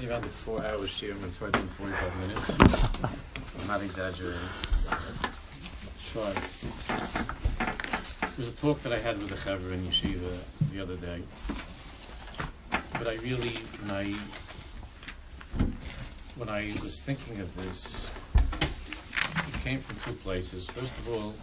[0.00, 1.12] usually around the four hour shiur.
[1.12, 2.50] I'm going to try to 45 minutes.
[3.60, 4.40] I'm not exaggerating.
[6.10, 6.32] Try.
[8.36, 10.38] There's a talk that I had with a chaver in yeshiva
[10.72, 11.22] the other day.
[12.92, 14.14] But I really, when I,
[16.36, 20.66] when I was thinking of this, it came from two places.
[20.66, 21.34] First of all,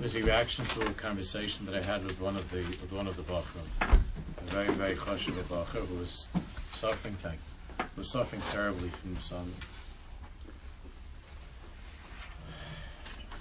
[0.00, 3.06] was a reaction to a conversation that I had with one of the with one
[3.06, 6.26] of the Bachram, a very very chashuv Bacher who was
[6.72, 7.38] suffering, thank
[7.96, 9.52] was suffering terribly from some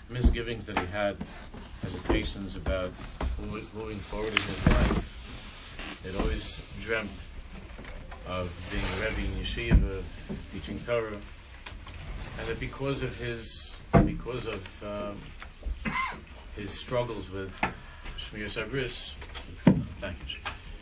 [0.10, 1.16] misgivings that he had,
[1.82, 2.92] hesitations about
[3.40, 6.02] moving forward in his life.
[6.04, 7.10] He'd always dreamt
[8.28, 11.18] of being a Rebbe in yeshiva, of teaching Torah,
[12.40, 15.94] and that because of his, because of um,
[16.56, 17.54] his struggles with
[18.18, 19.12] Shmir Sabris,
[20.00, 20.38] thank you,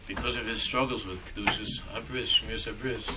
[0.08, 3.13] because of his struggles with Kedushas Habris, Shmir Sabris,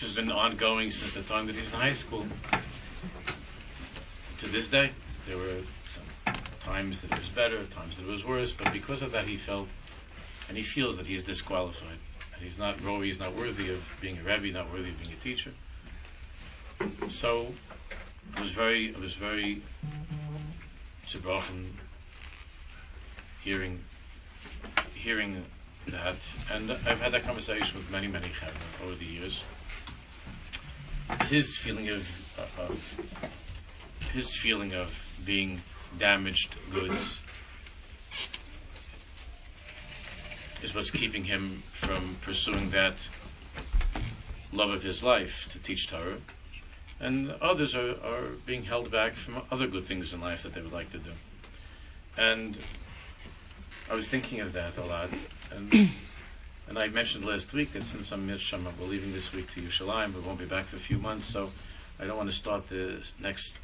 [0.00, 2.26] which has been ongoing since the time that he's in high school,
[4.38, 4.88] to this day,
[5.28, 5.58] there were
[5.92, 9.26] some times that it was better, times that it was worse, but because of that
[9.26, 9.68] he felt,
[10.48, 11.98] and he feels that he's disqualified,
[12.34, 15.22] and he's not he's not worthy of being a Rebbe, not worthy of being a
[15.22, 15.50] teacher.
[17.10, 17.52] So,
[18.32, 19.60] it was very, it was very
[21.06, 21.72] zerbrochen
[23.44, 23.84] hearing,
[24.94, 25.44] hearing
[25.88, 26.16] that,
[26.50, 29.42] and I've had that conversation with many, many Chavra over the years.
[31.28, 32.08] His feeling of,
[32.58, 33.00] of
[34.12, 34.92] his feeling of
[35.24, 35.62] being
[35.98, 37.20] damaged goods
[40.62, 42.94] is what's keeping him from pursuing that
[44.52, 46.18] love of his life to teach Torah.
[46.98, 50.60] And others are, are being held back from other good things in life that they
[50.60, 51.12] would like to do.
[52.18, 52.58] And
[53.90, 55.08] I was thinking of that a lot.
[55.54, 55.90] And,
[56.70, 60.14] and I mentioned last week that since I'm Mirsham, we're leaving this week to Yerushalayim,
[60.14, 61.26] but won't be back for a few months.
[61.26, 61.50] So
[61.98, 63.54] I don't want to start the next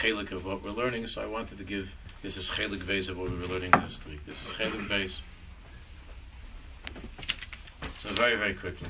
[0.00, 3.16] chelik of what we're learning, so I wanted to give this is chelik base of
[3.16, 4.26] what we were learning last week.
[4.26, 5.20] This is chelik base.
[8.02, 8.88] So very very quickly.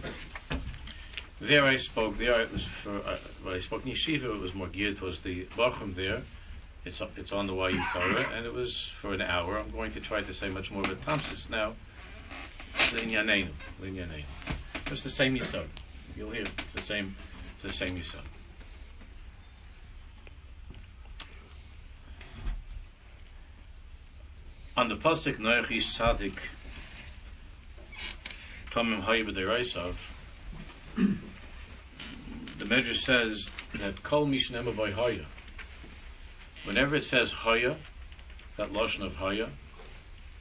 [1.42, 2.16] There I spoke.
[2.16, 4.34] There it was for uh, when I spoke in yeshiva.
[4.34, 6.22] It was more geared towards the bachram there.
[6.86, 9.58] It's it's on the YU Torah, and it was for an hour.
[9.58, 11.74] I'm going to try to say much more about Tamsis now.
[12.94, 13.48] Linyanenu,
[13.82, 14.24] linyanenu.
[14.90, 15.66] It's the same yisod.
[16.16, 17.16] You'll hear it's the same.
[17.54, 18.22] It's the same yisod.
[24.76, 26.36] on the pasuk Noach ish tzadik
[28.70, 29.94] Tomim Hayyah
[32.58, 35.26] the Medrash says that Kol Mishnema by Haya.
[36.64, 37.76] Whenever it says Haya,
[38.56, 39.48] that lotion of Haya,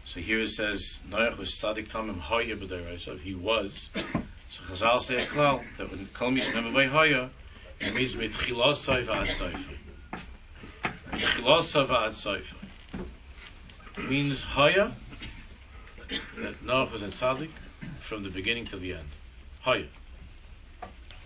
[0.05, 3.19] so here it says Noach was tzadik Tomim Haya b'deirasav.
[3.21, 3.89] He was.
[4.49, 7.29] So Chazal say a klal that when Kol Mishnema by Haya,
[7.79, 9.75] it means mit chilasai v'ad saifa.
[11.11, 12.55] Mit chilasai v'ad saifa
[13.97, 14.91] means higher
[16.37, 17.49] that Noach was a tzaddik
[17.99, 19.09] from the beginning to the end.
[19.61, 19.87] Higher.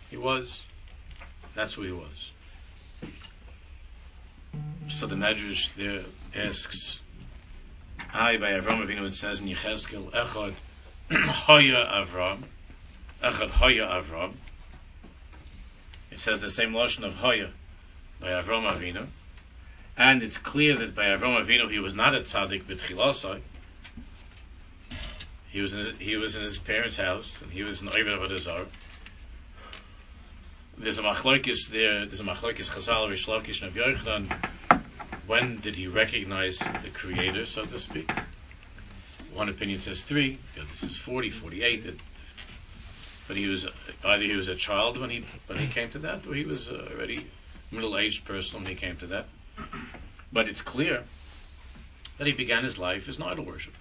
[0.09, 0.63] He was.
[1.55, 2.31] That's who he was.
[4.89, 6.01] So the Medrash there
[6.35, 6.99] asks,
[8.13, 10.53] "I by Avram Avinu it says in Yechezkel Echad
[11.11, 12.43] Hoya Avram,
[13.23, 14.33] Echad Hoya Avram.
[16.11, 17.51] It says the same lashon of Hoya
[18.19, 19.07] by Avram Avinu
[19.97, 23.41] and it's clear that by Avram Avinu he was not a tzaddik b'tchilasai.
[25.49, 27.93] He was in his, he was in his parents' house and he was an in
[27.93, 28.67] Oived Avodah
[30.77, 32.05] There's a machlokes there.
[32.05, 34.49] There's a machlokes Chazal Rish Lakish and Yochanan.
[35.27, 38.09] When did he recognize the Creator, so to speak?
[39.33, 40.39] One opinion says three.
[40.55, 41.99] This is 40, 48.
[43.27, 43.67] but he was
[44.05, 46.69] either he was a child when he when he came to that, or he was
[46.69, 47.27] already
[47.71, 49.27] middle-aged person when he came to that.
[50.31, 51.03] But it's clear
[52.17, 53.73] that he began his life as an idol worship.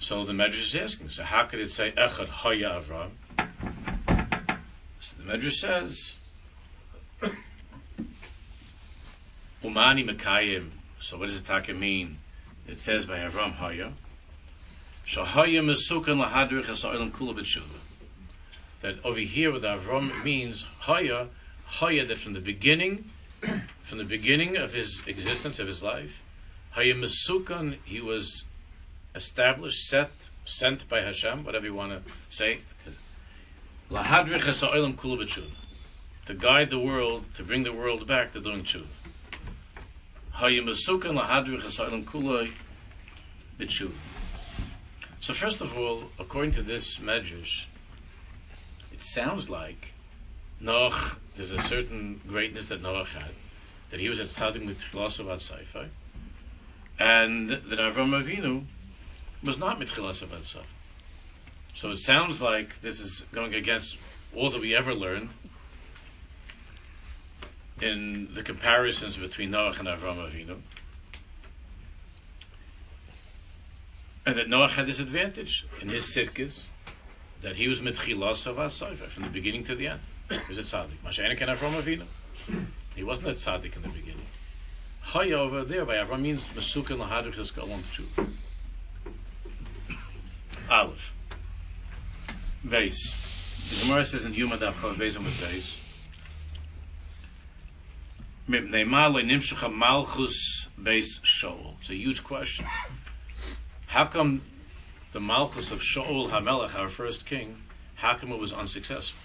[0.00, 3.10] So the Medrash is asking, so how could it say Echad Haya Avram?
[4.98, 6.14] So the Medrash says,
[9.64, 10.70] Umani Mekayim.
[11.00, 12.18] So what does it taka mean?
[12.68, 13.92] It says by Avram Haya.
[15.08, 17.62] Shahaya Mesukan Lahadrich Hasoilam Kula
[18.82, 21.28] That over here with Avram means Haya,
[21.64, 23.10] Haya that from the beginning
[23.82, 26.22] from the beginning of his existence, of his life,
[26.76, 28.44] Hayimasukan, he was
[29.14, 30.10] established, set,
[30.44, 32.60] sent by Hashem, whatever you want to say,
[36.26, 38.86] to guide the world, to bring the world back to doing tshuva.
[45.20, 47.64] So first of all, according to this medrash,
[48.92, 49.92] it sounds like
[50.60, 53.30] Noach, there's a certain greatness that Noach had,
[53.90, 55.88] that he was at Tzadik with Tchilasavat Seifai,
[56.98, 58.64] and that Avram Avinu
[59.44, 60.64] was not Mitchilasavat Seifai.
[61.76, 63.96] So it sounds like this is going against
[64.34, 65.28] all that we ever learned
[67.80, 70.58] in the comparisons between Noach and Avram Avinu.
[74.26, 76.60] And that Noach had this advantage in his sitkis,
[77.42, 80.00] that he was mitchilas of from the beginning to the end.
[80.30, 80.98] He was a tzaddik.
[81.04, 82.06] Mashiach can Avram Avinu.
[82.94, 84.26] He wasn't a tzaddik in the beginning.
[85.00, 88.30] Haya over there by Avram means Mesukin Lahadrich is Galon Tshuva.
[90.70, 91.12] Aleph.
[92.66, 93.12] Base.
[93.68, 95.74] The Gemara says in Yuma Daf Chav Beis with Beis.
[99.70, 101.76] Malchus Beis Shaul.
[101.80, 102.66] It's a huge question.
[103.86, 104.42] How come
[105.12, 107.56] the Malchus of Shaul Hamelech, our first king,
[107.94, 109.18] how come it was unsuccessful?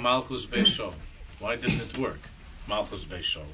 [0.00, 0.46] Malchus
[1.38, 2.20] Why didn't it work?
[2.66, 3.44] Malchus Beis Shaul.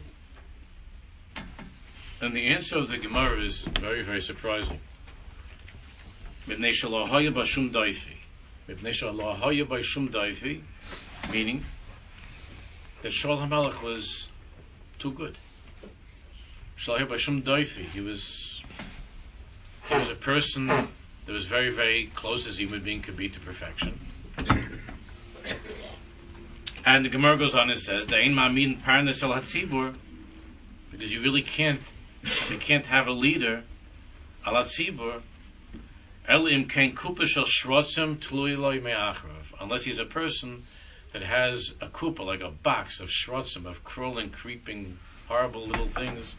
[2.20, 4.78] And the answer of the Gemara is very, very surprising.
[11.32, 11.64] Meaning
[13.02, 14.28] that Shaul HaMelech was
[14.98, 15.36] too good.
[16.78, 18.62] Shaul Bashum Doifi, he was
[19.88, 20.88] he was a person that
[21.28, 23.98] was very, very close as a human being could be to perfection.
[26.84, 29.94] And the Gemara goes on and says, "Dain ma'min parnas el hatzibur,"
[30.90, 31.80] because you really can't,
[32.50, 33.64] you can't have a leader
[34.46, 35.22] al hatzibur
[36.28, 40.64] kupa shel shrotzim tlui me'achrav, unless he's a person
[41.16, 44.98] that has a kupa like a box of shrotzim of crawling, creeping,
[45.28, 46.34] horrible little things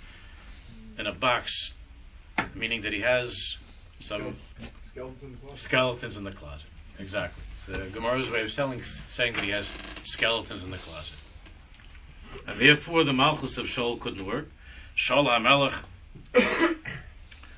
[1.00, 1.74] in a box,
[2.54, 3.58] meaning that he has
[4.00, 4.36] some
[5.56, 6.68] skeletons in the closet.
[7.00, 9.68] Exactly the Gemara's way of selling, saying that he has
[10.04, 11.16] skeletons in the closet.
[12.46, 14.50] And therefore, the Malchus of Shaul couldn't work.
[14.96, 15.74] Shaul HaMelech,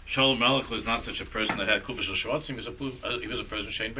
[0.08, 3.20] Shaul HaMelech was not such a person that had Kubash Shvatz, he was a, uh,
[3.20, 3.94] he was a person Shane.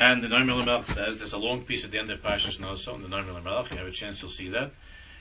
[0.00, 2.94] And the Noimel Melech says, there's a long piece at the end of Pashas Noso,
[2.94, 4.70] in the Noimel Melech, you have a chance, you'll see that.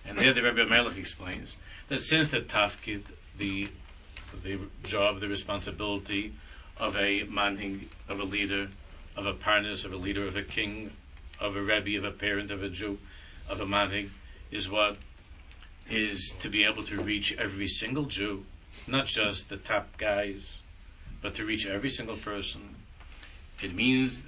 [0.06, 1.58] And there the Rebbe Melech explains
[1.90, 3.04] that since the Tafkid,
[3.38, 3.68] the,
[4.42, 6.34] the job, the responsibility
[6.78, 8.70] of a manhing, of a leader,
[9.18, 10.92] of a parnas, of a leader, of a king,
[11.42, 13.00] of a rebbe, of a parent, of a Jew,
[13.50, 14.10] of a manig,
[14.50, 14.96] is what
[15.90, 18.46] is to be able to reach every single Jew,
[18.88, 20.62] not just the top guys,
[21.22, 22.76] but to reach every single person.
[23.62, 24.22] It means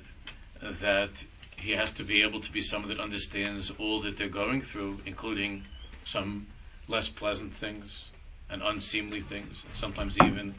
[0.61, 1.11] that
[1.57, 4.99] he has to be able to be someone that understands all that they're going through,
[5.05, 5.63] including
[6.05, 6.47] some
[6.87, 8.09] less pleasant things
[8.49, 10.53] and unseemly things, sometimes even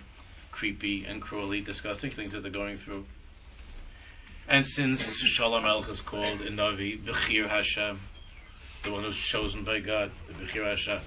[0.50, 3.04] creepy and cruelly disgusting things that they're going through.
[4.48, 8.00] And since Shaul HaMelech is called in Navi Bechir Hashem,
[8.82, 11.00] the one who's chosen by God, the Bechir Hashem.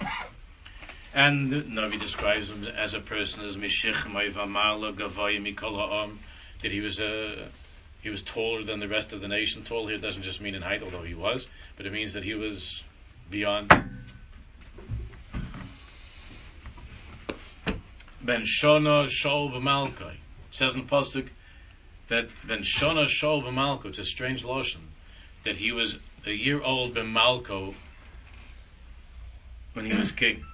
[1.13, 6.17] And Navi describes him as a person as Mishich Maivamala Gavaya Mikol
[6.61, 7.47] that he was a
[8.05, 9.63] he was taller than the rest of the nation.
[9.63, 12.35] Tall here doesn't just mean in height, although he was, but it means that he
[12.35, 12.83] was
[13.31, 13.69] beyond.
[18.21, 20.17] Ben Shona Shol B'Malkai
[20.51, 21.29] says in the pasuk
[22.09, 24.81] that Ben Shona Shol b'Malko, it's a strange lotion,
[25.43, 25.97] that he was
[26.27, 27.73] a year old b'Malko
[29.73, 30.45] when he was king.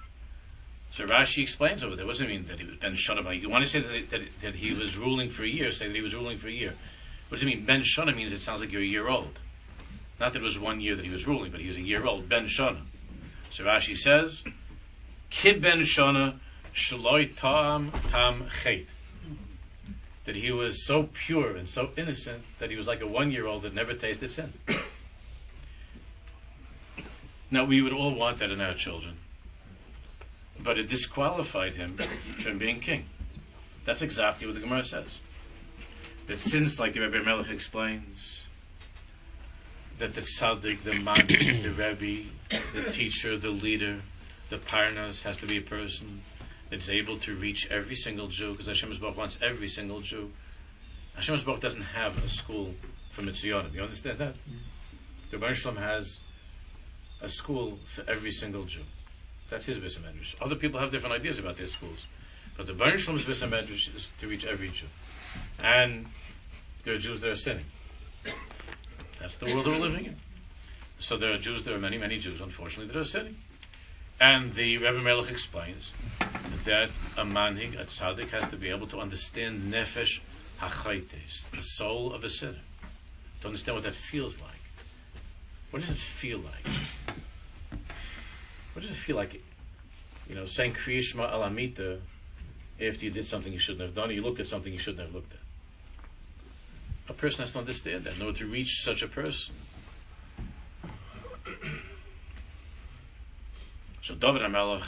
[0.90, 2.06] So Rashi explains over there.
[2.06, 3.38] What does it mean that he was Ben Shona?
[3.38, 5.70] You want to say that, that, that, he was ruling for a year?
[5.70, 6.72] Say that he was ruling for a year.
[7.32, 7.64] What does it mean?
[7.64, 9.38] Ben Shona means it sounds like you're a year old.
[10.20, 12.04] Not that it was one year that he was ruling, but he was a year
[12.04, 12.28] old.
[12.28, 12.82] Ben Shona.
[13.50, 14.42] So Rashi says,
[15.30, 16.34] Kid Ben Shona
[16.76, 18.84] Shaloi Tam Tam Chet
[20.26, 23.46] that he was so pure and so innocent that he was like a one year
[23.46, 24.52] old that never tasted sin.
[27.50, 29.16] now, we would all want that in our children,
[30.60, 31.96] but it disqualified him
[32.42, 33.06] from being king.
[33.86, 35.18] That's exactly what the Gemara says.
[36.26, 38.42] That since, like the Rebbe Melech explains,
[39.98, 42.28] that the tzaddik, the man, the rebbe,
[42.74, 44.00] the teacher, the leader,
[44.50, 46.22] the parnas has to be a person
[46.70, 50.30] that's able to reach every single Jew, because Hashem Baruch wants every single Jew.
[51.14, 52.74] Hashem Baruch doesn't have a school
[53.10, 53.68] for Mitzvah.
[53.70, 54.34] Do you understand that?
[55.30, 56.18] The Shalom has
[57.20, 58.82] a school for every single Jew.
[59.50, 60.34] That's his Medrash.
[60.40, 62.04] Other people have different ideas about their schools.
[62.56, 64.86] But the Baruch Shalom's Medrash is to reach every Jew.
[65.62, 66.06] And
[66.84, 67.64] there are Jews that are sinning.
[69.20, 70.16] That's the world we're living in.
[70.98, 73.36] So there are Jews, there are many, many Jews, unfortunately, that are sinning.
[74.20, 75.90] And the Rebbe Melech explains
[76.64, 80.20] that a manhig, a tzaddik, has to be able to understand nefesh
[80.60, 82.60] hachaites, the soul of a sinner,
[83.40, 84.50] to understand what that feels like.
[85.70, 86.74] What does it feel like?
[88.74, 89.42] What does it feel like?
[90.28, 91.98] You know, saying Kriyishma Alamita
[92.88, 95.04] after you did something you shouldn't have done, or you looked at something you shouldn't
[95.04, 95.38] have looked at.
[97.08, 99.54] A person has to understand that in order to reach such a person.
[104.02, 104.82] So David HaMelech,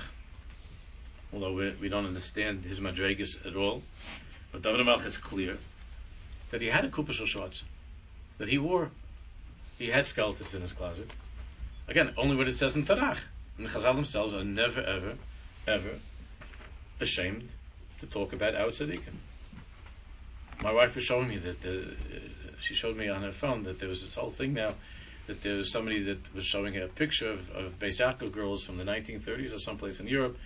[1.33, 3.85] although we, we don't understand his madrigas at all,
[4.51, 5.57] but David HaMelech is clear
[6.51, 7.63] that he had a kupa shorts
[8.39, 8.91] that he wore.
[9.79, 11.09] He had skeletons in his closet.
[11.87, 13.19] Again, only what it says in Tanakh.
[13.57, 15.15] And the Chazal themselves are never, ever,
[15.69, 16.01] ever
[17.01, 17.49] ashamed
[18.05, 19.15] to talk about our tzaddikim.
[20.63, 21.95] My wife was showing me that the,
[22.61, 24.75] she showed me on her phone that there was this whole thing now
[25.27, 29.55] that there was somebody that was showing a picture of, of girls from the 1930s
[29.55, 30.37] or someplace in Europe,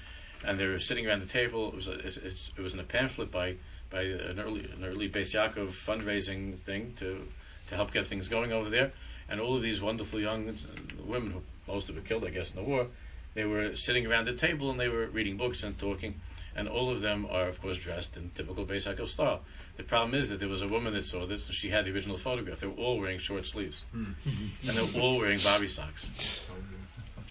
[0.44, 1.68] and they were sitting around the table.
[1.68, 2.16] It was a, it,
[2.56, 3.56] it was in a pamphlet by
[3.90, 7.26] by an early an early Beis Yaakov fundraising thing to
[7.68, 8.92] to help get things going over there.
[9.28, 10.56] And all of these wonderful young
[11.04, 12.86] women, who most of them killed, I guess, in the war,
[13.34, 16.14] they were sitting around the table and they were reading books and talking.
[16.58, 19.42] And all of them are, of course, dressed in typical Beis Yaakov style.
[19.76, 21.92] The problem is that there was a woman that saw this, and she had the
[21.92, 22.58] original photograph.
[22.58, 24.06] They were all wearing short sleeves, hmm.
[24.66, 26.10] and they were all wearing bobby socks.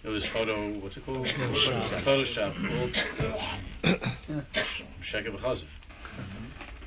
[0.02, 1.26] It was photo, what's it called?
[1.26, 2.54] Photoshop.
[2.54, 2.54] Photoshop.
[5.02, 5.64] Sheker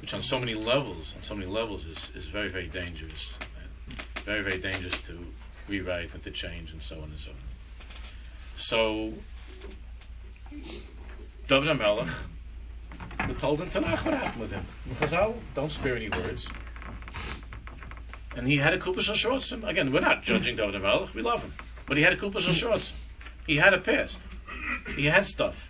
[0.02, 3.30] Which on so many levels, on so many levels, is, is very, very dangerous.
[4.26, 5.24] Very, very dangerous to
[5.68, 7.38] rewrite and to change and so on and so on.
[8.58, 9.14] So,
[11.48, 11.78] David
[13.28, 14.66] we told him Tanakh what happened with him.
[15.00, 16.48] Chazal don't spare any words.
[18.36, 19.52] And he had a kupa shel shorts.
[19.52, 21.14] Again, we're not judging David HaMelech.
[21.14, 21.54] We love him.
[21.86, 22.94] But he had a kupa shel shorts.
[23.46, 24.18] He had a past.
[24.96, 25.70] He had stuff.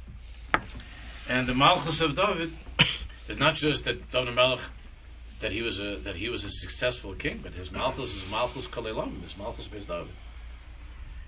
[1.29, 2.53] And the Malchus of David
[3.27, 4.61] is not just that David HaMelech
[5.39, 8.67] that he was a that he was a successful king, but his Malchus is Malchus
[8.67, 10.13] Kalelam, his Malchus based David.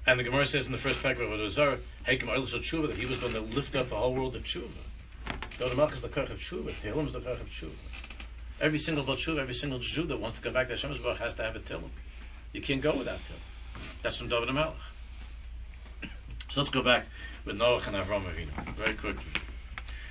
[0.05, 2.97] And the Gemara says in the first paragraph of the Zohar, Hekim Eilish Tshuva, that
[2.97, 4.67] he was going to lift up the whole world of Tshuva.
[5.57, 6.71] David HaMelech is the Koch of Tshuva.
[6.81, 7.71] Tehillim is the Koch of Tshuva.
[8.59, 11.33] Every single Batshuva, every single Jew that wants to come back to Hashem's Baruch has
[11.35, 11.89] to have a Tehillim.
[12.51, 13.81] You can't go without Tehillim.
[14.01, 14.75] That's from David HaMelech.
[16.49, 17.05] So let's go back
[17.45, 19.23] with Noach and Avram Avinu very quickly.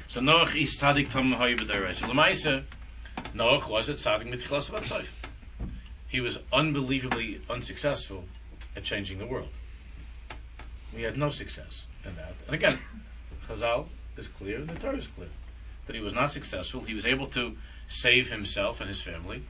[0.08, 1.96] So Noach is tzaddik tam hayu b'dayresh.
[1.96, 2.64] Lamaisa,
[3.34, 5.06] Noach was a tzaddik mitchilas v'atzaif.
[6.08, 8.24] He was unbelievably unsuccessful
[8.74, 9.48] at changing the world.
[10.94, 12.34] He had no success in that.
[12.46, 12.78] And again,
[13.48, 15.30] Chazal is clear, the Torah is clear,
[15.86, 16.82] that he was not successful.
[16.82, 17.56] He was able to
[17.88, 19.42] save himself and his family.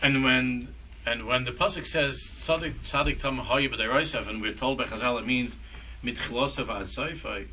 [0.00, 4.84] And when and when the pasuk says Sadik Sadik Tam B'Deirosav, and we're told by
[4.84, 5.54] Chazal it means
[6.02, 7.46] Mitchilosav Ad Saifai.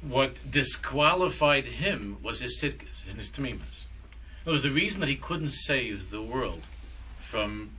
[0.00, 3.84] What disqualified him was his sidkas and his tamimas.
[4.46, 6.62] It was the reason that he couldn't save the world
[7.20, 7.70] from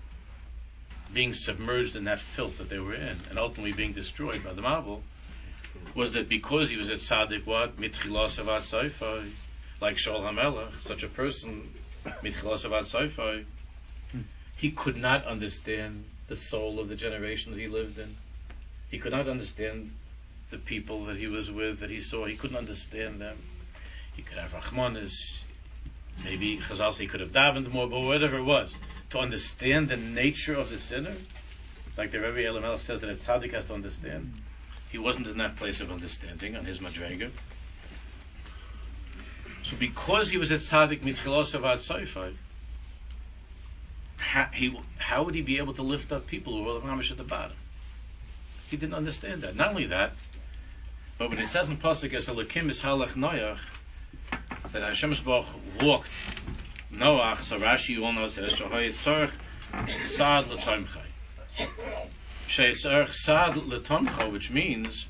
[1.14, 4.62] being submerged in that filth that they were in and ultimately being destroyed by the
[4.62, 5.02] Mabul
[5.96, 7.78] was that because he was at Tzaddik, what?
[7.78, 9.30] Mitchilas Avad Saifai,
[9.82, 11.74] like Shaul HaMelech, such a person,
[12.06, 13.46] Mitchilas Avad Saifai,
[14.56, 18.18] he could not understand the soul of the generation that he lived in.
[18.90, 19.92] He could not understand
[20.52, 22.26] the people that he was with, that he saw.
[22.26, 23.38] He couldn't understand them.
[24.16, 25.14] He could have Rahmanis.
[26.24, 28.74] Maybe Chazal he could have davened more, but whatever it was,
[29.10, 31.16] to understand the nature of the sinner,
[31.98, 34.34] like the Rebbe Elimelech says that a tzaddik has to understand.
[34.92, 37.32] He wasn't in that place of understanding on his madrega.
[39.64, 42.36] So because he was a tzaddik mitchilos avad soifai,
[44.18, 47.18] how, he, how would he be able to lift up people who were mamish at
[47.18, 47.58] the bottom?
[48.70, 49.56] He didn't understand that.
[49.56, 50.14] Not only that,
[51.18, 53.60] but when it says in Pasuk as Elokim is halach
[54.72, 55.46] that Hashem Baruch
[55.82, 56.10] walked
[56.94, 59.32] Noach, so Rashi all knows says Shahoy Tzorch
[60.08, 61.06] Sad L'Tomchai.
[62.48, 65.06] Shay Tzorch Sad L'Tomcha, which means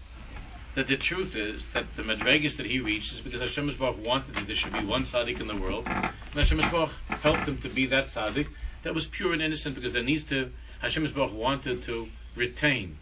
[0.76, 4.36] that the truth is that the Madregas that he reached is because Hashem Baruch wanted
[4.36, 7.70] that there should be one tzaddik in the world, and Hashem Baruch helped him to
[7.70, 8.48] be that tzaddik
[8.84, 12.98] that was pure and innocent because there needs to Hashem Baruch wanted to retain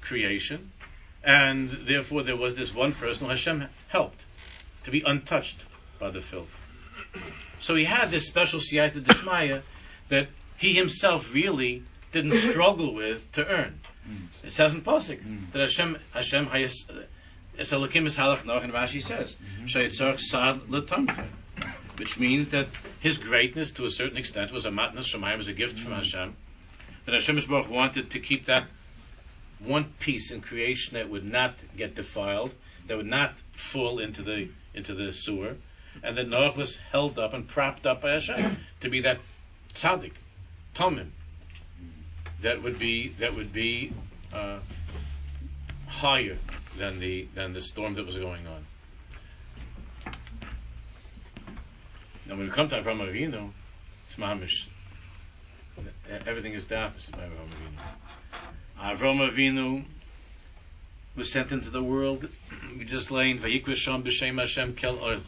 [0.00, 0.70] creation,
[1.24, 4.24] and therefore there was this one person who Hashem helped
[4.84, 5.58] to be untouched
[5.98, 6.59] by the filth.
[7.58, 9.62] So he had this special siyata d'shmaya
[10.08, 13.80] that he himself really didn't struggle with to earn.
[14.08, 14.26] Mm.
[14.44, 15.52] It says in Pasuk mm.
[15.52, 16.88] that Hashem Hashem hayas
[17.56, 21.24] is halach noch, and Rashi says Shayitzarch sad letamcha,
[21.96, 22.68] which means that
[23.00, 26.34] his greatness, to a certain extent, was a matnas shemayim, was a gift from Hashem.
[27.04, 27.40] That Hashem
[27.70, 28.66] wanted to keep that
[29.58, 32.54] one piece in creation that would not get defiled,
[32.86, 35.56] that would not fall into the into the sewer,
[36.02, 39.18] and that Noach was held up and propped up by Hashem to be that
[39.74, 40.12] tzaddik,
[40.74, 41.10] tomim.
[42.42, 43.92] That would be that would be
[44.32, 44.58] uh,
[45.86, 46.38] higher
[46.78, 48.64] than the than the storm that was going on.
[52.26, 53.50] Now, when we come to Avram Avinu,
[54.06, 54.68] it's mamish.
[56.26, 58.98] Everything is the opposite by Avram Avinu.
[58.98, 59.84] Avram Avinu
[61.16, 62.28] was sent into the world.
[62.78, 65.22] We just laying Vayikra Sham b'Shem Hashem Kel Olam.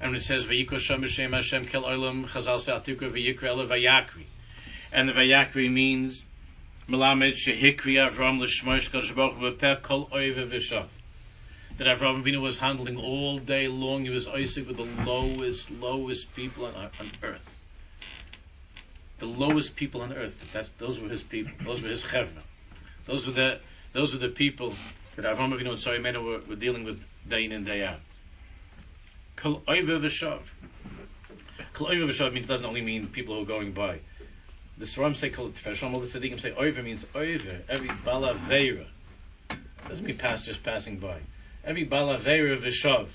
[0.00, 0.44] And it says.
[4.90, 6.24] And the Vayakri means
[6.88, 10.86] Melamed Shehikri Avram L'Shmosh Kol Shabach V'Peh Kol Oive V'Shav
[11.78, 14.04] that Avraham Avinu was handling all day long.
[14.04, 17.48] He was Isaac with the lowest, lowest people on, on earth.
[19.20, 20.50] The lowest people on earth.
[20.52, 21.52] That's those were his people.
[21.64, 22.42] Those were his chevra.
[23.06, 23.60] Those were the
[23.92, 24.74] those were the people
[25.18, 28.00] that Avraham Avinu and Sarah were, were dealing with day in and day out.
[29.36, 30.40] Kol oive v'shav.
[31.74, 34.00] Kol oive v'shav means it doesn't only mean people who are going by.
[34.78, 35.92] The Swarm say kol tefesham.
[35.92, 37.62] All the tzaddikim say oive means oive.
[37.68, 38.86] Every bala veira.
[39.88, 41.20] Doesn't mean pass just passing by
[41.68, 43.08] every balavera v'shav,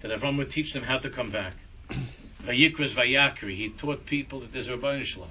[0.00, 1.52] that Avram would teach them how to come back.
[2.44, 5.28] Vayikras Vayakri, he taught people that there's a Rabban Shalom.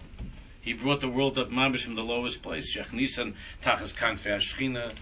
[0.61, 2.75] He brought the world up mamish from the lowest place.
[2.75, 4.93] Shech Nisan Tachas Kanfe Ashchina.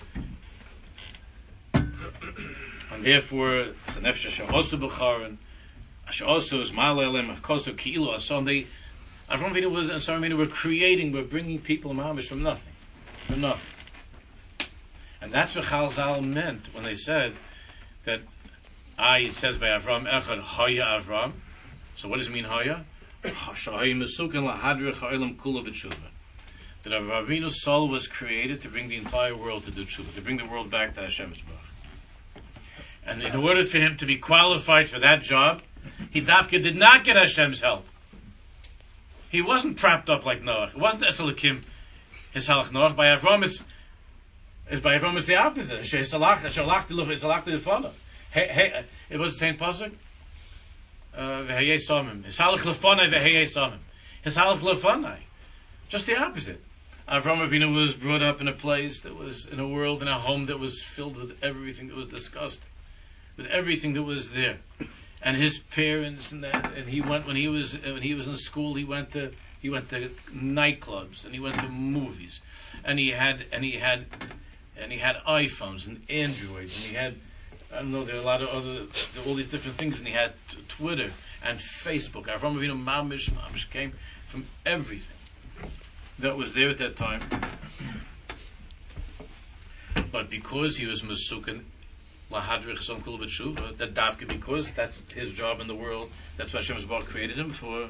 [2.91, 5.37] And therefore, it's an Efsha also B'charan.
[6.07, 8.45] Asher also is Ma'alelem, Koso Ki'ilu Asom.
[8.45, 8.67] They,
[9.29, 12.73] Avram Avinu was, and Sarah were creating, were bringing people mamish from nothing.
[13.05, 13.75] From nothing.
[15.21, 17.33] And that's what Chazal meant when they said
[18.05, 18.21] that
[18.97, 21.33] I, it says by Avram Echad, Haya Avram.
[21.95, 22.85] So what does it mean, Haya?
[23.21, 23.33] That
[26.93, 30.47] Avinu's soul was created to bring the entire world to do tshuva, to bring the
[30.47, 31.59] world back to Hashem's Baruch.
[33.05, 35.61] And in order for him to be qualified for that job,
[36.09, 37.85] he did not get Hashem's help.
[39.29, 40.71] He wasn't propped up like Noah.
[40.73, 41.63] It wasn't Esalakim,
[42.31, 42.91] his halach Noah.
[42.91, 43.61] By Avram, it's
[44.69, 45.79] is by Avram is the opposite.
[49.11, 49.91] It was the same pasuk.
[51.15, 51.87] Uh, his.
[54.21, 55.17] His halach lefanai.
[55.87, 56.61] Just the opposite.
[57.09, 60.19] Avram Avinu was brought up in a place that was in a world in a
[60.19, 62.61] home that was filled with everything that was discussed,
[63.35, 64.59] with everything that was there,
[65.23, 66.71] and his parents and that.
[66.75, 68.75] And he went when he was uh, when he was in school.
[68.75, 72.41] He went to he went to nightclubs and he went to movies,
[72.83, 74.05] and he had and he had
[74.77, 77.15] and he had iPhones and Androids, and he had
[77.71, 78.87] I don't know there are a lot of other
[79.27, 80.33] all these different things, and he had
[80.67, 81.11] Twitter
[81.43, 82.25] and Facebook.
[82.25, 83.93] Avram Avinu Mamish Mamish came
[84.27, 85.15] from everything
[86.17, 87.21] that was there at that time.
[90.11, 91.61] But because he was Masukin,
[92.31, 96.87] Lahadrich Son Kul that Davka, because that's his job in the world, that's what Hashem
[96.87, 97.89] Baruch created him for.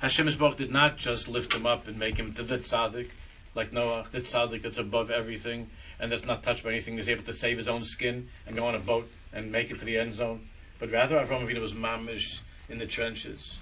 [0.00, 3.10] Hashem Baruch did not just lift him up and make him the tzaddik,
[3.54, 7.24] like Noah, the tzaddik that's above everything, and that's not touched by anything, is able
[7.24, 9.98] to save his own skin and go on a boat and make it to the
[9.98, 10.48] end zone.
[10.78, 13.58] But rather, Avram Avinu was mamish in the trenches.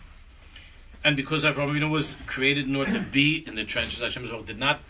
[1.04, 4.58] And because Avram Avinu was created in order to be in the trenches, Hashem did
[4.58, 4.80] not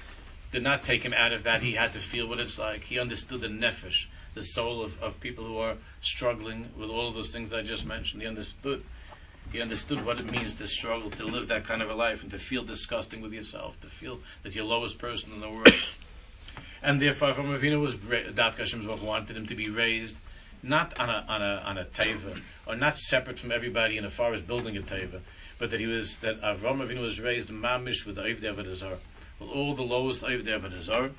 [0.52, 1.62] did not take him out of that.
[1.62, 2.84] He had to feel what it's like.
[2.84, 7.14] He understood the nefesh, the soul of, of people who are struggling with all of
[7.16, 8.22] those things I just mentioned.
[8.22, 8.84] He understood.
[9.52, 12.30] He understood what it means to struggle, to live that kind of a life, and
[12.30, 15.74] to feel disgusting with yourself, to feel that you're the lowest person in the world
[16.84, 20.16] and therefore from Avinu was Daf Hashem's wanted him to be raised
[20.62, 24.10] not on a on a on a teva or not separate from everybody in a
[24.10, 25.20] forest building a teva,
[25.58, 28.40] but that he was that uh, Avram Avinu was raised mamish with the Eiv
[29.40, 31.14] with all the lowest Eiv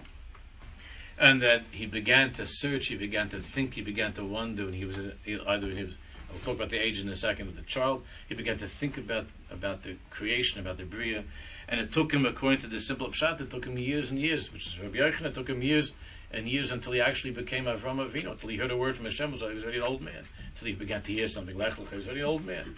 [1.17, 4.75] and that he began to search, he began to think, he began to wonder, and
[4.75, 5.93] he was either he was.
[6.29, 8.03] I'll talk about the age in a second with the child.
[8.27, 11.23] He began to think about about the creation, about the bria,
[11.67, 14.51] and it took him, according to the simple pshat, it took him years and years,
[14.53, 15.93] which is Rabbi Yochanan, it took him years
[16.31, 19.29] and years until he actually became Avram Avinu, until he heard a word from Hashem,
[19.29, 20.23] he was already an old man,
[20.53, 22.75] until he began to hear something, Lech Lech, he was already an old man.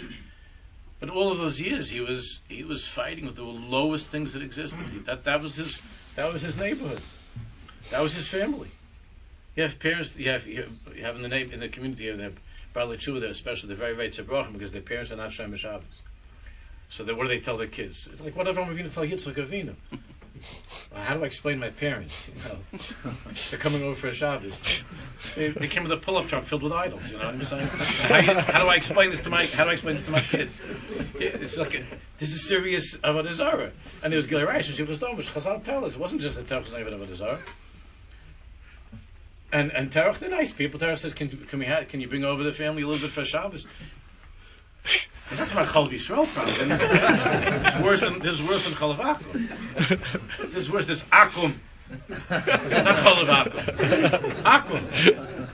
[0.99, 4.41] But all of those years, he was he was fighting with the lowest things that
[4.41, 5.05] existed.
[5.05, 5.81] That that was his
[6.15, 7.01] that was his neighborhood.
[7.91, 8.71] That was his family.
[9.55, 10.15] You have parents.
[10.15, 10.67] You have you
[11.03, 12.05] have, in the in the community.
[12.05, 12.35] You have
[12.73, 15.85] Bali Tshuva, especially the very very tzibrochim, because their parents are not Shem Shabbos.
[16.89, 18.07] So what do they tell their kids?
[18.11, 19.75] It's like, what Avram Avinu tell Yitzchak Avinu?
[20.93, 22.29] how do I explain my parents?
[22.29, 22.79] You know,
[23.49, 24.83] they're coming over for a Shabbos.
[25.35, 27.09] They, they came with a pull-up truck filled with idols.
[27.09, 27.67] You know what I'm saying?
[27.67, 30.19] How, how, do I explain this to my How do I explain this to my
[30.19, 30.59] kids?
[31.15, 31.83] It's like a,
[32.19, 33.71] this is serious avodah zarah.
[34.03, 35.29] And there was Gilei and she was Domish.
[35.29, 37.39] Chazal tell us it wasn't just the Terach of avodah zarah.
[39.51, 40.79] And and Terach, they're nice people.
[40.79, 43.11] Terach says, "Can can we have, can you bring over the family a little bit
[43.11, 43.65] for Shabbos?"
[45.29, 46.71] And that's my Chalav Yisrael problem.
[46.71, 50.51] it's worse than this is worse than Chalav Akum.
[50.53, 50.85] This is worse.
[50.85, 51.55] This Akum,
[52.09, 54.31] not Chalav Akum.
[54.43, 55.49] Akum.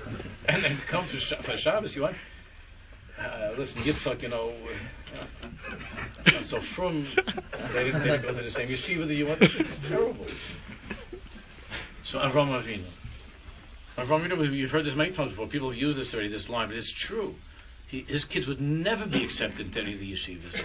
[0.48, 2.16] And then come to for Shabbos, you want.
[3.20, 4.54] Uh, listen, Yitzchak, you know,
[5.16, 7.06] uh, so from
[7.74, 9.40] they didn't, they didn't go to the same yeshiva that you want.
[9.40, 10.28] This is terrible.
[12.04, 12.84] So Avram Avinu.
[13.98, 15.48] Avram Avinu, you've heard this many times before.
[15.48, 17.36] People have used this already, this line, but it's true
[17.94, 20.60] he, his kids would never be accepted into any of the yeshivas.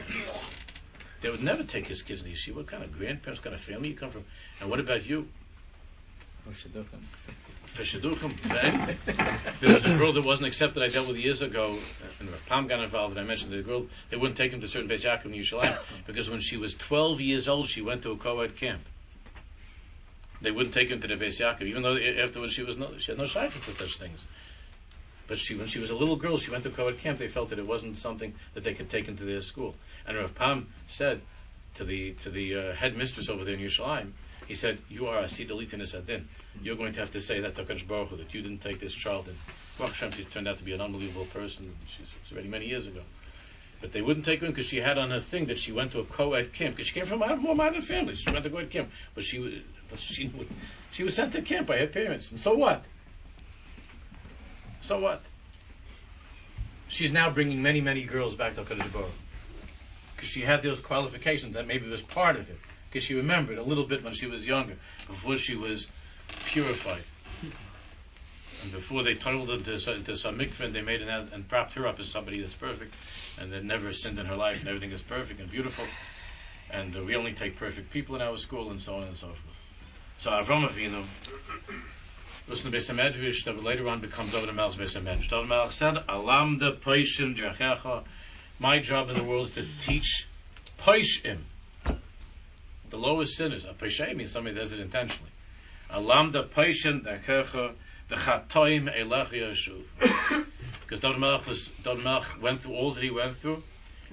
[1.20, 2.56] They would never take his kids to the yeshiva.
[2.56, 4.24] What kind of grandparents, what kind of family you come from?
[4.62, 5.28] And what about you?
[7.66, 9.16] For shidduchim, for anything.
[9.60, 10.82] There was a girl that wasn't accepted.
[10.82, 13.86] I dealt with years ago, uh, and Pam got involved, and I mentioned the girl.
[14.08, 17.20] They wouldn't take him to certain Beis Yaakov in Yerushalayim because when she was 12
[17.20, 18.80] years old, she went to a co-ed camp.
[20.40, 23.12] They wouldn't take him to the Beis Yaakov, even though afterwards she was no, she
[23.12, 24.24] had no shaykhs for such things.
[25.28, 27.18] But she, when she was a little girl, she went to co-ed camp.
[27.18, 29.76] They felt that it wasn't something that they could take into their school.
[30.06, 31.20] And Rav Pam said
[31.74, 34.12] to the to the uh, headmistress over there in Yerushalayim,
[34.46, 36.28] he said, "You are a sidalit in adin.
[36.62, 38.94] You're going to have to say that to Kadosh Baruch that you didn't take this
[38.94, 39.36] child." And
[39.76, 41.76] Baruch Hashem, she turned out to be an unbelievable person.
[41.86, 43.02] She's already many years ago.
[43.80, 45.92] But they wouldn't take her in because she had on her thing that she went
[45.92, 48.16] to a co-ed camp because she came from a more modern family.
[48.16, 50.32] She went to co-ed camp, but she but she
[50.90, 52.30] she was sent to camp by her parents.
[52.30, 52.84] And so what?
[54.80, 55.22] So what?
[56.88, 59.10] She's now bringing many, many girls back to Baruch
[60.14, 63.62] because she had those qualifications that maybe was part of it because she remembered a
[63.62, 65.86] little bit when she was younger before she was
[66.46, 67.02] purified.
[68.62, 71.74] And before they told her to, to some mikveh, and they made out and propped
[71.74, 72.94] her up as somebody that's perfect,
[73.40, 75.84] and that never sinned in her life, and everything is perfect and beautiful.
[76.70, 79.28] And uh, we only take perfect people in our school, and so on and so
[79.28, 79.38] forth.
[80.18, 81.04] So Avram Avinu
[82.48, 85.28] Listen to Beis HaMedrash that later on becomes David HaMelech's Beis HaMedrash.
[85.28, 88.04] David HaMelech said, Alam de Poishim Drachecha.
[88.58, 90.26] My job in the world is to teach
[90.80, 91.40] Poishim.
[91.84, 93.66] The lowest sinners.
[93.66, 95.30] A Poishim means somebody does it intentionally.
[95.90, 97.74] Alam de Poishim Drachecha.
[98.08, 100.46] The Chatoim Elech Yeshuv.
[100.80, 103.62] Because David HaMelech was, David HaMelech went through all that he went through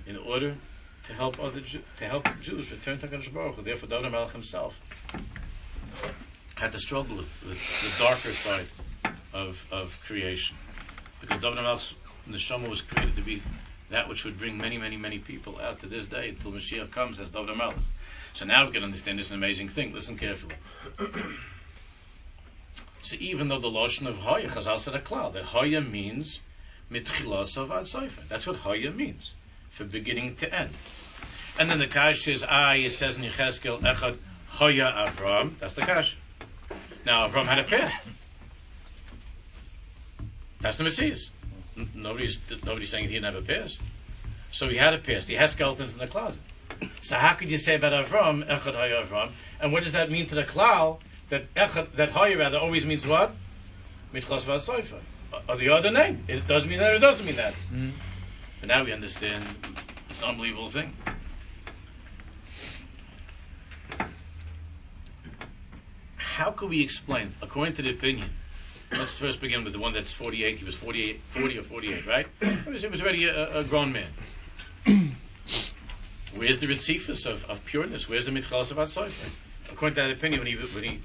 [0.05, 0.57] in order
[1.07, 3.63] to help other to help Jews return to Hakadosh Baruch.
[3.63, 4.81] Therefore, David HaMelech himself
[6.55, 8.67] had to struggle with, the darker side
[9.33, 10.55] of, of creation.
[11.21, 11.93] Because David Melch's
[12.29, 13.41] neshama was created to be
[13.89, 17.19] that which would bring many, many, many people out to this day until Mashiach comes
[17.19, 17.77] as David Melch.
[18.33, 19.93] So now we can understand this amazing thing.
[19.93, 20.55] Listen carefully.
[23.01, 26.39] so even though the lotion of Hoya, Chazal said a cloud, that Hoya means
[26.91, 29.33] mitchilas of ad That's what Hoya means,
[29.69, 30.71] for beginning to end.
[31.57, 34.17] And then the kash is, ah, it says in Yecheskel, Echad
[34.49, 35.57] Hoya Avram.
[35.59, 36.17] That's the kash.
[37.05, 37.95] Now, Avram had a past.
[40.61, 41.29] That's the Matthias.
[41.93, 43.81] Nobody's, nobody's saying he didn't have a past.
[44.51, 45.27] So he had a past.
[45.27, 46.39] He has skeletons in the closet.
[47.01, 49.31] So how could you say about Avram, Echad Haya Avram?
[49.59, 50.99] And what does that mean to the klal?
[51.29, 53.31] That Echad, that Haya rather always means what?
[54.13, 54.63] Mitchlas Vad
[55.49, 56.23] Or the other name.
[56.27, 57.53] It doesn't mean that or it doesn't mean that.
[57.53, 57.89] Mm-hmm.
[58.61, 59.43] But now we understand
[60.09, 60.93] this unbelievable thing.
[66.35, 68.29] How could we explain, according to the opinion,
[68.91, 72.27] let's first begin with the one that's 48, he was 48, 40 or 48, right?
[72.41, 74.09] He was, was already a, a, uh, uh, grown man.
[76.35, 78.09] Where's the Ritzifus of, of pureness?
[78.09, 79.29] Where's the Mitchalas of Atzoifer?
[79.71, 80.99] According to that opinion, when he, when he,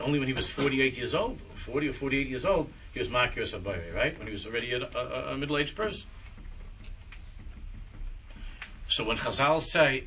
[0.00, 3.54] only when he was 48 years old, 40 or 48 years old, he was Makios
[3.54, 4.18] Abayre, right?
[4.18, 6.04] When he was already a, a, a middle-aged person.
[8.88, 10.04] So when Chazal say,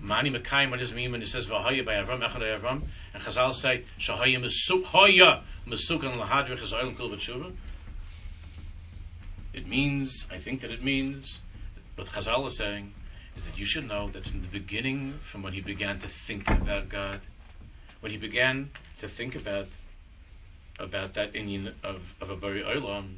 [0.00, 2.82] Mani Mekayim, what does it mean when it says Vahaya by Avram, Echad Avram?
[3.12, 7.52] And Chazal say, Shahaya Mesuk, Mesukan Lahadrich Israel Kul B'tshuva.
[9.52, 11.40] It means, I think that it means,
[11.96, 12.94] what Chazal is saying
[13.36, 16.48] is that you should know that from the beginning, from when he began to think
[16.50, 17.20] about God,
[18.00, 19.66] when he began to think about
[20.78, 23.16] about that Indian of, of a Bari Olam,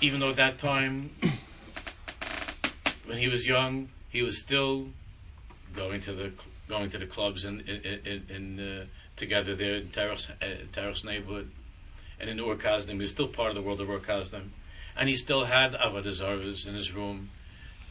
[0.00, 1.10] even though at that time,
[3.06, 4.88] when he was young, he was still
[5.74, 6.32] going to the
[6.68, 8.84] going to the clubs in in, in uh,
[9.16, 11.50] together there in Terech's, uh, neighborhood,
[12.18, 12.92] and in Ur Kasdim.
[12.92, 14.50] He was still part of the world of Ur Kasdim,
[14.96, 17.30] and he still had Avodah in his room,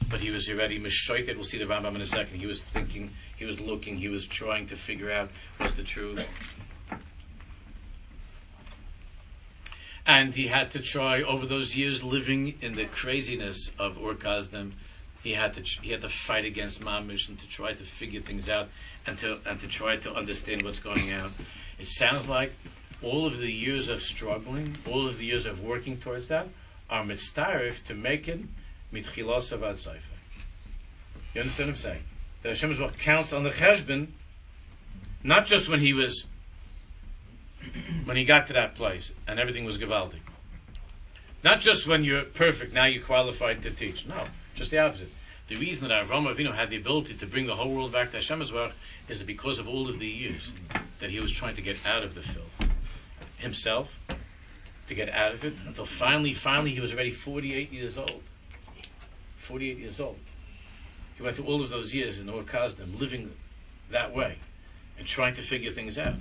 [0.09, 1.35] but he was already mishoiket.
[1.35, 2.39] We'll see the Rambam in a second.
[2.39, 6.25] He was thinking, he was looking, he was trying to figure out what's the truth.
[10.05, 14.71] And he had to try over those years living in the craziness of Ur Kasdim.
[15.23, 18.49] He had to he had to fight against Mamish and to try to figure things
[18.49, 18.69] out
[19.05, 21.33] and to and to try to understand what's going on.
[21.77, 22.53] It sounds like
[23.01, 26.47] all of the years of struggling, all of the years of working towards that,
[26.89, 28.39] are mitzaref to make it
[28.93, 30.17] mitchilos avad seifer.
[31.33, 32.03] You understand what I'm saying?
[32.43, 34.07] That Hashem is what counts on the cheshbon,
[35.23, 36.25] not just when he was
[38.05, 40.19] when he got to that place and everything was gewaldig.
[41.43, 44.05] Not just when you're perfect, now you're qualified to teach.
[44.05, 44.23] No,
[44.59, 45.09] just the opposite.
[45.47, 48.17] The reason that Avram Avinu had the ability to bring the whole world back to
[48.17, 48.73] Hashem's work
[49.07, 50.51] is because of all of the years
[50.99, 52.69] that he was trying to get out of the filth
[53.37, 53.89] himself,
[54.87, 58.21] to get out of it, until finally, finally he was already 48 years old.
[59.37, 60.19] 48 years old.
[61.15, 63.31] He went through all of those years in Ur Kasdim, living
[63.91, 64.37] that way,
[64.97, 66.15] and trying to figure things out.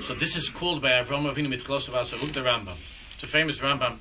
[0.00, 2.76] So this is called by Avram Avinu Mitklosav Asaruk the Rambam.
[3.14, 3.98] It's a famous Rambam.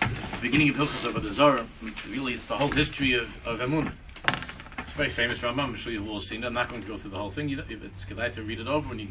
[0.00, 1.66] The beginning of Hilchos of Adazara,
[2.10, 3.92] really it's the whole history of, of Emunah.
[4.78, 6.46] It's very famous Rambam, I'm sure you've all seen it.
[6.46, 7.48] I'm not going to go through the whole thing.
[7.48, 9.08] You know, it's good to read it over when you,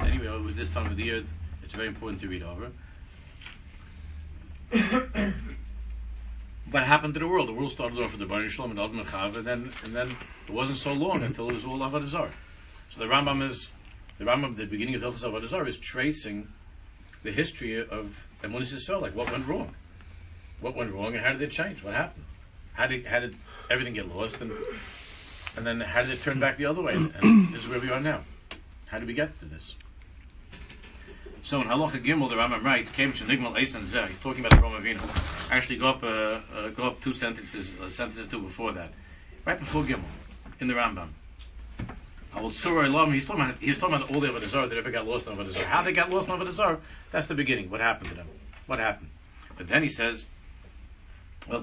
[0.00, 1.24] anyway, it was this time of the year,
[1.62, 2.70] it's very important to read over.
[6.70, 7.48] what happened to the world?
[7.48, 10.16] The world started off with the Baruch Shalom and Adam and and then, and then
[10.46, 12.30] it wasn't so long until it was all Avodah.
[12.90, 13.70] So the Rambam is
[14.18, 16.48] the Rambam, the beginning of Hilchos Avodah is tracing
[17.22, 19.74] the history of Emunis Yisrael, like what went wrong,
[20.60, 21.82] what went wrong, and how did it change?
[21.82, 22.24] What happened?
[22.72, 23.34] How did how did
[23.70, 24.52] everything get lost, and
[25.56, 26.94] and then how did it turn back the other way?
[26.94, 28.20] And this is where we are now.
[28.86, 29.74] How did we get to this?
[31.42, 34.66] So in Halacha Gimel, the Rambam writes, "Came Shenigmal Eisan Zeh." He's talking about the
[34.66, 35.50] Avinu.
[35.50, 38.92] Actually, go up, uh, uh, go up two sentences, uh, sentences two before that,
[39.44, 40.02] right before Gimel,
[40.60, 41.08] in the Rambam.
[42.34, 45.54] He's talking about he's talking about all the Avodah that ever got lost in Avodah.
[45.64, 46.80] How they got lost in Avodah?
[47.10, 47.70] That's the beginning.
[47.70, 48.28] What happened to them?
[48.66, 49.10] What happened?
[49.56, 50.26] But then he says,
[51.50, 51.56] Uh,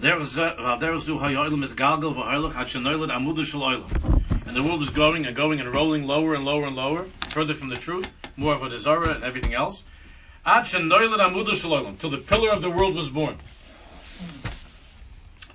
[4.48, 7.54] and the world was going and going and rolling lower and lower and lower, further
[7.54, 9.84] from the truth, more of a desire and everything else.
[10.44, 13.38] Till the pillar of the world was born.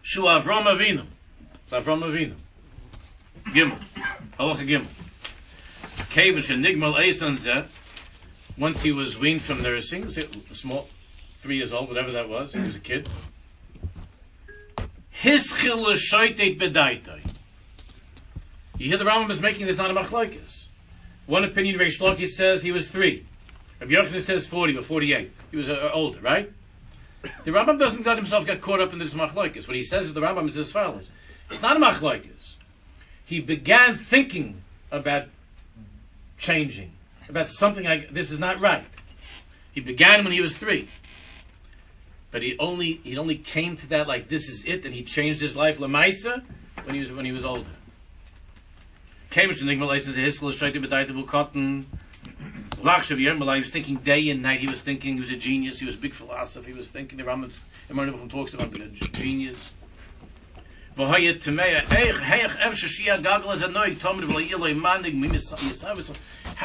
[0.03, 1.07] Shu Avram Avinu,
[1.71, 2.35] Avram Avinu.
[3.47, 3.79] Gimel,
[4.39, 4.89] Halacha Gimel.
[6.11, 7.67] Kavish and Nigmal Eisan
[8.59, 10.11] once he was weaned from nursing,
[10.53, 10.89] small,
[11.39, 13.09] three years old, whatever that was, he was a kid.
[15.23, 17.21] Hischil l'shoitet bedaitai.
[18.79, 20.65] You hear the Rambam is making this not a machlokes.
[21.27, 23.27] One opinion, of Reish Lakish says he was three.
[23.79, 25.31] Rabbi Yochanan says 40 or 48.
[25.51, 26.51] He was uh, older, right?
[27.45, 29.67] The Rambam doesn't let himself get caught up in this machlokes.
[29.67, 31.09] What he says is the Rambam is as follows.
[31.51, 32.55] It's not a machlokes.
[33.27, 35.27] He began thinking about
[36.39, 36.93] changing,
[37.29, 38.85] about something like this is not right.
[39.73, 40.89] He began when he was three.
[42.31, 45.41] But he only he only came to that like this is it, and he changed
[45.41, 46.43] his life lemaisa
[46.85, 47.67] when he was when he was older.
[49.33, 49.61] He was
[53.71, 56.15] thinking day and night, he was thinking, he was a genius, he was a big
[56.15, 57.53] philosopher, he was thinking, the Rambam,
[57.91, 59.71] Imam talks about the genius.
[60.97, 61.15] How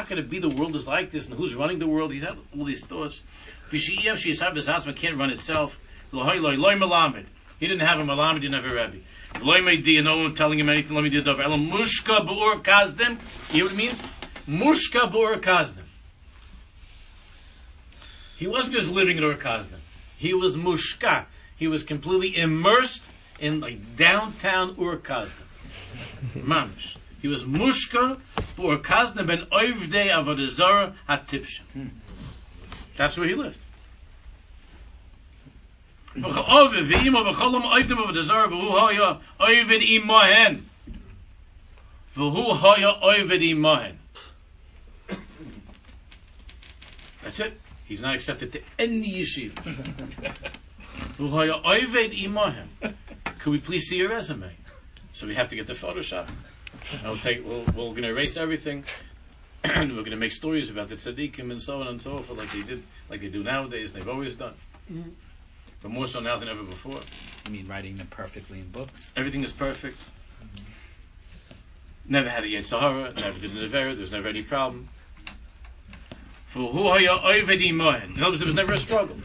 [0.02, 2.12] can it be the world is like this, and who's running the world?
[2.12, 3.20] He's had all these thoughts.
[5.30, 5.78] Itself.
[7.58, 8.98] He didn't have a Malamed, he didn't have a Rebbe.
[9.40, 13.18] Loi Meidi, no one telling him anything, let me do the Elam Mushka B'ur Kasdim.
[13.52, 14.02] You know what it means?
[14.48, 15.84] Mushka B'ur Kasdim.
[18.36, 19.80] He wasn't just living in Ur Kasdim.
[20.18, 21.24] He was mushka.
[21.56, 23.02] He was completely immersed
[23.40, 25.30] in like downtown Ur Kasdim.
[26.34, 26.96] Mamish.
[27.20, 28.20] He was mushka
[28.58, 31.62] Ur Kasdim ben Oivdei Avodah at Tipshin.
[31.72, 31.88] Hmm.
[32.96, 33.58] That's where he lived.
[47.22, 47.60] That's it.
[47.84, 50.34] He's not accepted to any yeshiva.
[53.38, 54.56] Could we please see your resume?
[55.12, 56.28] So we have to get the Photoshop.
[57.04, 57.44] I'll take.
[57.46, 58.84] We'll, we're going to erase everything
[59.74, 62.38] and we're going to make stories about the tzaddikim and so on and so forth,
[62.38, 63.92] like they did, like they do nowadays.
[63.92, 64.54] And they've always done,
[64.92, 65.10] Mm-hmm.
[65.82, 67.00] but more so now than ever before.
[67.46, 69.10] You mean writing them perfectly in books?
[69.16, 69.98] Everything is perfect.
[72.08, 74.88] Never had a Yetzer Sahara, never did an Avera, there's never any problem.
[76.46, 78.14] For who are your Oivedi Mohen?
[78.14, 79.16] In other words, there was never a struggle.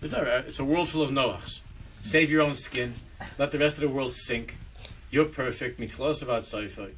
[0.00, 1.60] It's a world full of Noachs.
[2.02, 2.94] Save your own skin.
[3.36, 4.56] Let the rest of the world sink.
[5.10, 5.78] You're perfect.
[5.78, 6.88] Mitchilos about sci-fi.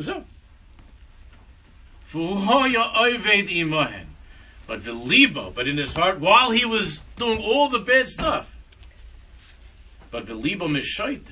[0.00, 0.24] So.
[2.12, 4.06] V'hoya oived imahen.
[4.66, 8.54] But the libo, but in his heart, while he was doing all the bad stuff,
[10.10, 11.22] but the libo mishaite,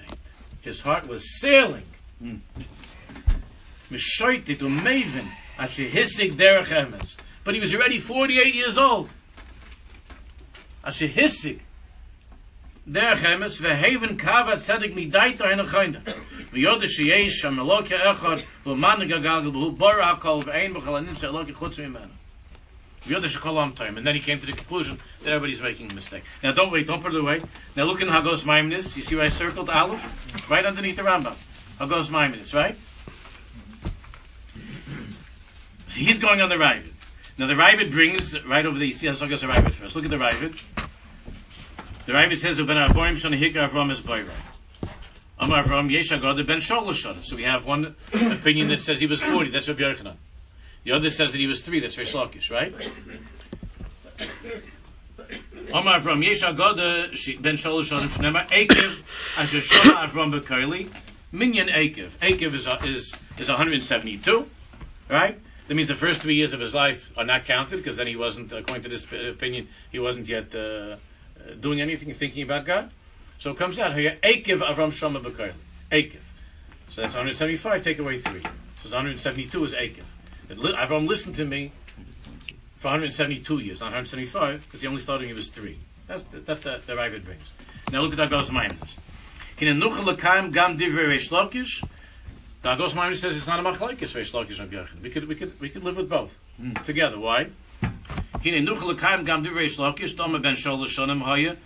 [0.63, 1.85] his heart was sailing.
[2.19, 2.37] Hmm.
[3.91, 7.17] Mishaite to maven, ashe hissig derech emes.
[7.45, 9.11] But he was already 48 years old.
[10.83, 11.61] Ashe hissig
[12.89, 16.15] derech emes, veheven kavat tzedek midaita hena chayna.
[16.56, 21.80] ויודע שיש שם אלוקי אחד ומן גגל והוא בור הכל ואין בכלל נמצא אלוקי חוץ
[21.80, 22.12] ממנו.
[23.08, 23.98] ויודע שכל עם time.
[23.98, 26.24] And then he came to the conclusion that everybody's making a mistake.
[26.44, 27.42] Now don't wait, don't put it away.
[27.76, 28.96] Now look in Hagos Maimonides.
[28.96, 30.50] You see where I circled Aleph?
[30.50, 31.36] Right underneath the Rambam.
[31.80, 32.76] Hagos Maimonides, right?
[35.88, 36.94] So he's going on the Ravid.
[37.38, 39.96] Now the Ravid brings, right over there, you see, let's look at the Ravid first.
[39.96, 40.62] Look at the Ravid.
[42.06, 44.55] The Ravid says, "Uben Arboim Shana Hikar Avram is Boyra."
[45.39, 50.17] So we have one opinion that says he was 40, that's Rabbi Yochanan.
[50.85, 52.75] The other says that he was 3, that's Reish Lakish, right?
[55.75, 56.77] Amar Avram Yesh Agad
[57.43, 59.03] Ben Shonim Shnema Ekev
[59.37, 60.89] Asher Avram Bekarli
[61.33, 62.11] Minyan Ekev.
[62.23, 64.49] Ekev is, is, is 172,
[65.11, 65.39] right?
[65.69, 68.17] That means the first three years of his life are not counted because then he
[68.17, 70.97] wasn't, according to this opinion, he wasn't yet uh,
[71.61, 72.91] doing anything, thinking about God.
[73.39, 75.53] So it comes out here, Akiv Avram Shoma B'Koil.
[75.93, 76.21] Akiv.
[76.89, 78.43] So that's 175, take away 3.
[78.83, 80.05] So 172 is Akiv.
[80.49, 81.73] Avram listened to me
[82.79, 85.79] for 172 years, not 175, because he only started when he was 3.
[86.07, 87.43] That's the, that's the, the Ravid brings.
[87.91, 88.97] Now look at Agos Maimonides.
[89.59, 91.87] In a Nuchel Lekayim Gam Divrei Reish Lakish,
[92.63, 95.59] the Maimonides says it's not a Machlaikis Reish Lakish and Rabbi We could, we could,
[95.61, 96.85] we could live with both mm.
[96.85, 97.19] together.
[97.19, 97.49] Why?
[97.83, 101.57] Hine Nuchel Lekayim Gam Divrei Reish Lakish, Doma Ben Shol Shonim Haya,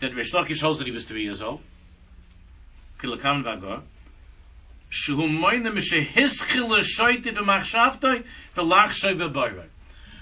[0.00, 1.60] that Reish Lakish holds that he was three years old.
[2.98, 3.82] Kilakam Vagor.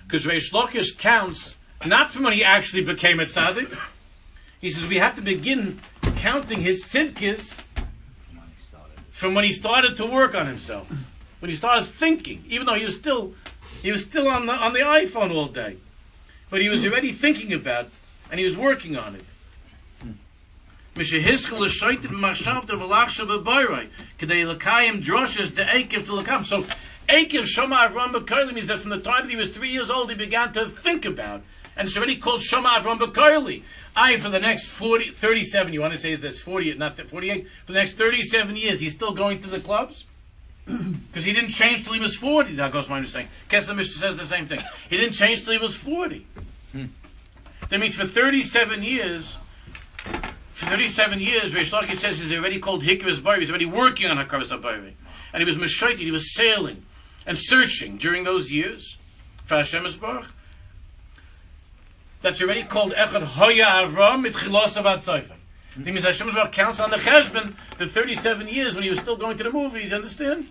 [0.05, 3.77] Because Reish Lakish counts not from when he actually became a tzaddik.
[4.61, 5.79] He says we have to begin
[6.17, 7.63] counting his tzidkis
[9.11, 10.89] from when he started to work on himself,
[11.41, 13.35] when he started thinking, even though he was still
[13.83, 15.77] he was still on the on the iPhone all day,
[16.51, 17.91] but he was already thinking about
[18.31, 19.25] and he was working on it.
[20.97, 26.43] Mishehiskel is shoited machshavta v'lachsha b'boyroi kedei lekayim droshes de ekiv to lekam.
[26.43, 26.63] So
[27.07, 30.09] ekiv shoma avram b'koili means that from the time that he was three years old
[30.09, 31.43] he began to think about,
[31.77, 33.63] and it's already called shoma avram b'koili.
[33.95, 37.73] I for the next 40, 37, you want to say that's 40, not 48, for
[37.73, 40.05] the next 37 years he's still going to the clubs?
[40.67, 43.29] Because he didn't change till he was 40, that goes my saying.
[43.49, 44.61] Kessler Mishnah says the same thing.
[44.91, 46.27] He didn't change till he was 40.
[46.73, 46.85] Hmm.
[47.71, 49.39] That means for 37 years,
[50.67, 53.41] 37 years, Reish Lakish says he's already called Hikvas Bari.
[53.41, 54.97] He's already working on Hakaras Bari.
[55.33, 56.85] And he was Meshaiti, he was sailing
[57.25, 58.97] and searching during those years
[59.45, 60.27] for Hashem Baruch.
[62.21, 65.37] That's already called Echad Hoya Avram mit Chilos Avat Seifer.
[65.77, 69.17] That means Hashem Baruch counts on the Cheshbon the 37 years when he was still
[69.17, 70.49] going to the movies, understand?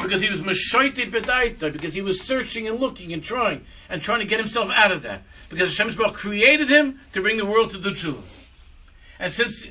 [0.00, 4.20] Because he was Meshaiti Bedaita, because he was searching and looking and trying, and trying
[4.20, 5.24] to get himself out of that.
[5.50, 8.22] Because Hashem Baruch created him to bring the world to the Tshuva.
[9.22, 9.64] And since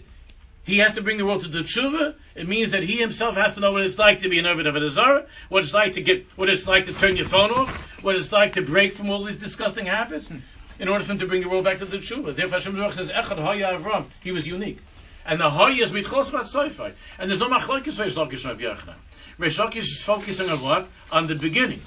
[0.64, 3.54] he has to bring the world to the tshuva, it means that he himself has
[3.56, 5.94] to know what it's like to be an Ovid of a Azara, what it's like
[5.96, 8.96] to get, what it's like to turn your phone off, what it's like to break
[8.96, 10.32] from all these disgusting habits,
[10.80, 12.34] in order for him to bring the world back to the tshuva.
[12.34, 14.06] Therefore Hashem Baruch says, Echad Haya Avram.
[14.24, 14.80] He was unique.
[15.26, 16.94] And the Haya is mitchos Soifai.
[17.20, 18.96] And there's no machlokes Reish Lakish Rav
[19.38, 20.88] Lakish is focusing on what?
[21.12, 21.82] On the beginning.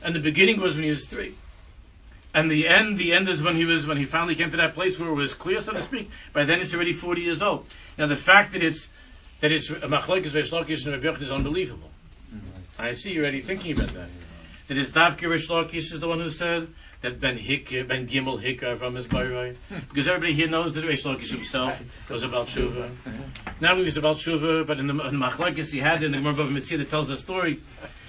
[0.00, 1.34] And the beginning was when he was three.
[2.34, 4.74] And the end, the end is when he was when he finally came to that
[4.74, 6.10] place where it was clear, so to speak.
[6.32, 7.68] By then, it's already forty years old.
[7.96, 8.88] Now, the fact that it's
[9.40, 11.90] that it's a machlokes Reish and is unbelievable.
[12.78, 14.08] I see you're already thinking about that.
[14.66, 16.68] That is Davke Reish is the one who said
[17.02, 19.54] that Ben Hik uh, Ben Gimel Hikar from his Bayroi.
[19.88, 22.90] Because everybody here knows that Reish himself was about Shuva.
[23.60, 26.78] Not only was about Shuva, but in the, the he had in the Gemara Mitzvah
[26.78, 27.60] that tells the story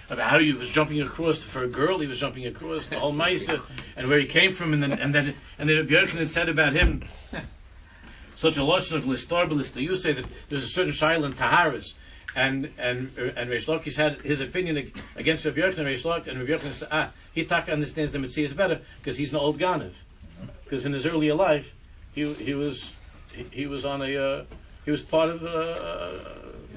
[0.09, 1.99] about how he was jumping across for a girl.
[1.99, 3.61] He was jumping across the whole Maisa
[3.95, 7.03] and where he came from, and then and then and then Björkman said about him
[8.35, 11.93] such a lashon of listar You say that there's a certain shaila in Taharas.
[12.35, 15.85] And and and Reish Lakish had his opinion against Rabbi Yochanan.
[15.85, 19.31] Reish Lakish and Rabbi Yochanan said, ah, he taka understands the Mitzvah better because he's
[19.31, 19.93] an old Ganav.
[20.65, 21.73] Because in his earlier life,
[22.13, 22.91] he he was
[23.33, 24.43] he, he was on a uh,
[24.83, 26.17] he was part of a,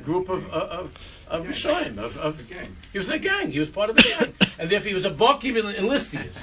[0.00, 0.92] a group of of of
[1.30, 2.76] Rishayim, of, of the gang.
[2.92, 3.50] he was in a gang.
[3.50, 6.42] He was part of the gang, and therefore he was a barkeep in, in Listias.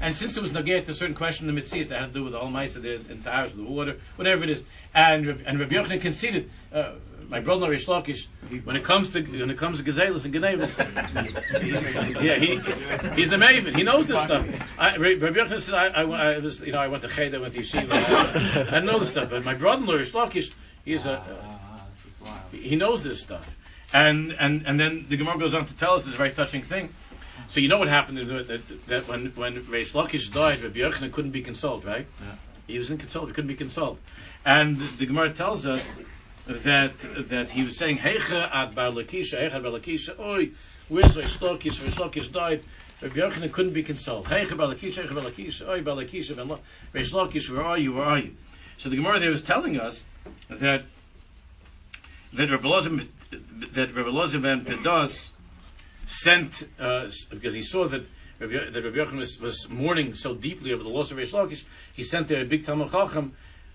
[0.00, 2.12] And since it was negate to a certain question in the mitzvahs that had to
[2.12, 4.62] do with the whole mice of the entire of the water, whatever it is,
[4.94, 6.50] and and Rabbi Yochanan conceded.
[6.72, 6.92] Uh,
[7.28, 8.26] my brother Reish Lakish,
[8.64, 10.76] when it comes to when it comes to gazelas and genevis,
[12.22, 12.56] yeah, he
[13.14, 13.76] he's the maven.
[13.76, 14.46] He knows this stuff.
[14.78, 17.40] I, Rabbi Yochanan said, I, I, I was, you know, I went to Cheder, I
[17.40, 18.72] went to Yeshiva.
[18.72, 20.52] I, I know this stuff, but my brother Reish Lakish,
[20.84, 21.22] he's a
[22.04, 23.54] this is he knows this stuff.
[23.92, 26.88] And and and then the Gemara goes on to tell us this very touching thing.
[27.48, 31.10] So you know what happened that, that, that when when Reish Lakish died, Rabbi Yochanan
[31.12, 32.06] couldn't be consoled, right?
[32.20, 32.34] Yeah.
[32.68, 33.28] He was inconsolable.
[33.28, 33.98] He couldn't be consoled.
[34.44, 35.84] And the Gemara tells us
[36.46, 40.50] that that he was saying, "Heicha ad bar Lakisha, heicha ad bar Lakisha, oi,
[40.88, 41.82] where's Reish Lakish?
[41.82, 42.64] Reish Lakish died."
[43.02, 44.26] Rabbi Yochanan couldn't be consoled.
[44.26, 46.36] Heicha bar Lakisha, heicha bar Lakisha, oi, bar Lakisha,
[46.94, 47.94] Reish Lakish, where are you?
[47.94, 48.36] Where are you?
[48.78, 50.02] So the Gemara there was telling us
[50.48, 50.84] that
[52.32, 55.28] that Rabbi Elazar, that Rabbi Elazar ben Pedas
[56.06, 58.04] sent uh, because he saw that
[58.40, 61.62] Rabbi, that Rabbi Yochanan was, was mourning so deeply over the loss of Reish Lakish,
[61.92, 63.34] he sent there a big Talmud Chacham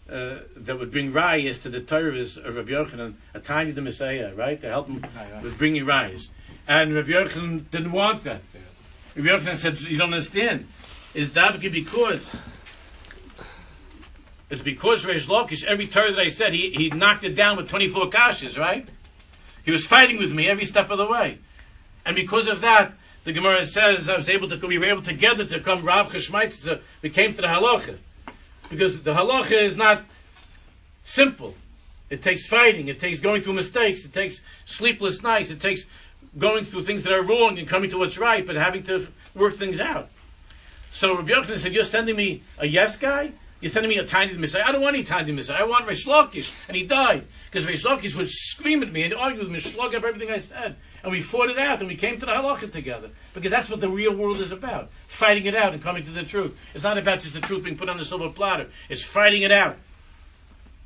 [0.10, 4.34] uh, that would bring rayas to the Torah of Rabbi Yochanan, a tiny the Messiah,
[4.36, 5.06] right, to help him
[5.42, 6.30] with bringing rayas.
[6.68, 8.42] And Rabbi Yochanan didn't want that.
[9.16, 10.68] Rabbi Yochanan said, "You don't understand.
[11.14, 12.30] Is that because?"
[14.48, 17.68] It's because Reish Lakish, every Torah that I said, he, he knocked it down with
[17.68, 18.88] 24 kashas, right?
[19.66, 21.40] He was fighting with me every step of the way.
[22.06, 22.94] And because of that,
[23.24, 26.80] the Gemara says I was able to we were able together to come Rav Cheshmaitz.
[27.02, 27.98] We came to the halacha
[28.70, 30.04] because the halacha is not
[31.04, 31.56] simple.
[32.12, 32.88] It takes fighting.
[32.88, 34.06] It takes going through mistakes.
[34.06, 35.50] It takes sleepless nights.
[35.50, 35.86] It takes
[36.38, 39.56] going through things that are wrong and coming to what's right, but having to work
[39.56, 40.10] things out.
[40.92, 43.32] So Rabbi Yochanan said, "You're sending me a yes guy.
[43.66, 44.62] You're sending me a tiny Messiah.
[44.64, 45.62] I don't want any tiny Messiah.
[45.62, 49.16] I want Reish Lakish." And he died because Reish Lakish would scream at me and
[49.16, 50.76] argue with me, and slug up everything I said.
[51.02, 53.82] And we fought it out, and we came to the halacha together because that's what
[53.82, 56.56] the real world is about: fighting it out and coming to the truth.
[56.76, 58.68] It's not about just the truth being put on the silver platter.
[58.88, 59.78] It's fighting it out.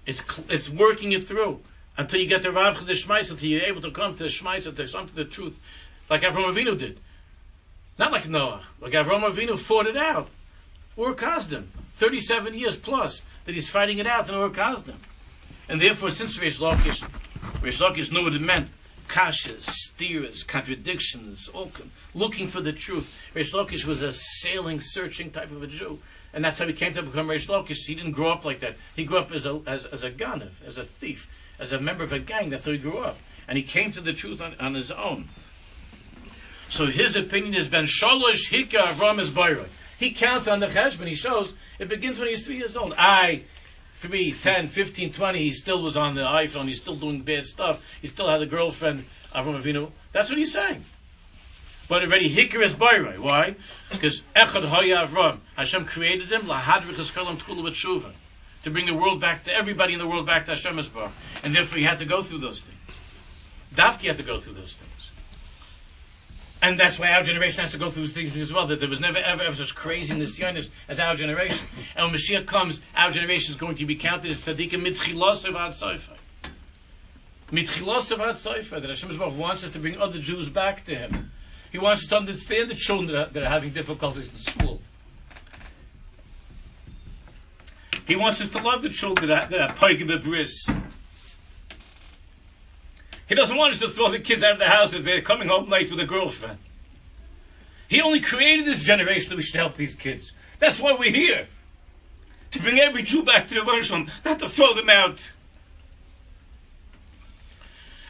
[0.06, 1.60] It's it's working it through
[1.98, 4.64] until you get to Rav the Shmais, until you're able to come to the Shmais,
[4.64, 5.60] to come to the truth,
[6.10, 6.98] like Avram Avinu did.
[7.98, 10.30] Not like Noah, like Avram Avinu fought it out.
[10.98, 11.66] Ur Kasdim,
[12.00, 14.95] 37 years plus that he's fighting it out in Ur Kasdim.
[15.68, 17.02] And therefore, since Reish Lakish,
[17.62, 18.70] Reish Lakish knew what it meant,
[19.10, 21.72] kashas, steers, contradictions, all,
[22.14, 23.14] looking for the truth.
[23.36, 26.00] Reish Lakish was a sailing, searching type of a Jew.
[26.32, 27.86] And that's how he came to become Reish Lakish.
[27.86, 28.78] He didn't grow up like that.
[28.95, 31.28] He grew up as a, as, as a ganav, as a thief,
[31.60, 32.50] as a member of a gang.
[32.50, 33.18] That's how he grew up.
[33.45, 35.28] And he came to the truth on, on his own.
[36.70, 39.70] So his opinion has been Shalosh Hika Avram is.
[40.00, 41.08] He counts on the cheshbon.
[41.08, 42.94] He shows it begins when he's three years old.
[42.98, 43.44] I,
[44.00, 46.68] 3, 10, 15, 20, he still was on the iPhone.
[46.68, 47.84] He's still doing bad stuff.
[48.02, 49.92] He still had a girlfriend, Avram Avinu.
[50.12, 50.84] That's what he's saying.
[51.88, 53.18] But already Hikar is Bayroi.
[53.18, 53.56] Why?
[53.90, 55.40] Because Echad Hoya Avram.
[55.56, 58.12] Hashem created him, Lahadrich Eskolam Tkulu B'tshuva.
[58.64, 61.12] To bring the world back to everybody in the world back to Hashem Esbar.
[61.44, 62.78] And therefore he had to go through those things.
[63.74, 65.10] Dafki had to go through those things.
[66.62, 68.68] And that's why our generation has to go through these things as well.
[68.68, 71.66] That there was never ever, ever such craziness Zionis as our generation.
[71.95, 75.74] And when Mashiach comes, our generation is going to be counted as tzaddikim mitchilosav ad
[75.74, 76.18] soifa.
[77.49, 78.82] Mitchilosav ad soifa.
[78.82, 81.32] That Hashem wants us to bring other Jews back to Him.
[81.72, 84.82] He wants us to understand the children that are, that are having difficulties in school.
[88.05, 90.89] He wants us to love the children that are, that are.
[93.30, 95.48] He doesn't want us to throw the kids out of the house if they're coming
[95.48, 96.58] home late with a girlfriend.
[97.88, 100.32] He only created this generation that we should help these kids.
[100.58, 101.48] That's why we're here.
[102.52, 105.30] To bring every Jew back to the Jerusalem, not to throw them out.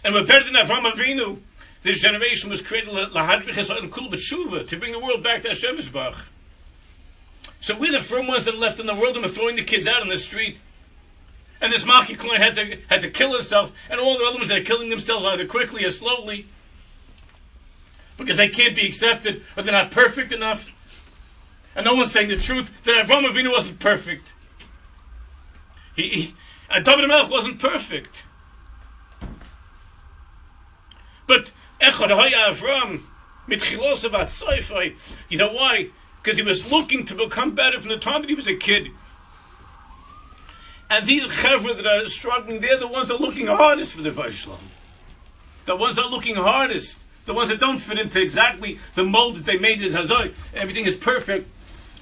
[0.06, 1.40] And we're better than Avram Avinu.
[1.84, 6.16] This generation was created and to bring the world back to Hashem Yisbach.
[7.60, 9.64] So we're the firm ones that are left in the world and we're throwing the
[9.64, 10.58] kids out on the street.
[11.62, 14.48] And this Malki Klein had to, had to kill himself, and all the other ones
[14.48, 16.48] that are killing themselves either quickly or slowly.
[18.18, 20.70] Because they can't be accepted, or they're not perfect enough.
[21.76, 24.34] And no one's saying the truth that Avram Avinu wasn't perfect.
[25.96, 26.36] He, he
[26.70, 28.24] uh, David Melch wasn't perfect.
[31.28, 31.52] But
[31.82, 33.02] Echad Haya Avram,
[33.48, 34.96] Mitchilosav Atzoifai,
[35.30, 35.90] you know why?
[36.22, 38.90] Because he was looking to become better from the time that he was a kid.
[40.90, 44.10] And these chevra that are struggling, they're the ones that are looking hardest for the
[44.10, 44.60] Vaishlam.
[45.66, 46.98] The ones that are looking hardest.
[47.26, 50.34] The ones that don't fit into exactly the mold that they made as Hazoi.
[50.56, 51.48] Everything is perfect.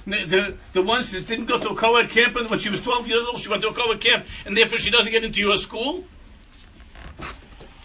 [0.06, 2.80] The, the, the ones that didn't go to a co-ed camp and when she was
[2.80, 5.40] 12 years old, she went to a co-ed camp and therefore she doesn't get into
[5.40, 6.04] your school.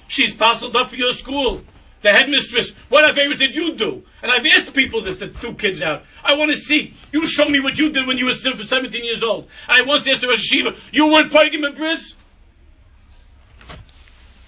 [0.07, 1.63] She's puzzled up for your school.
[2.03, 4.03] The headmistress, what favors did you do?
[4.21, 6.03] And I've asked people this, the two kids out.
[6.23, 6.93] I want to see.
[7.11, 9.47] You show me what you did when you were 17 years old.
[9.67, 12.15] I once asked the Rosh you weren't Paigim and Bris?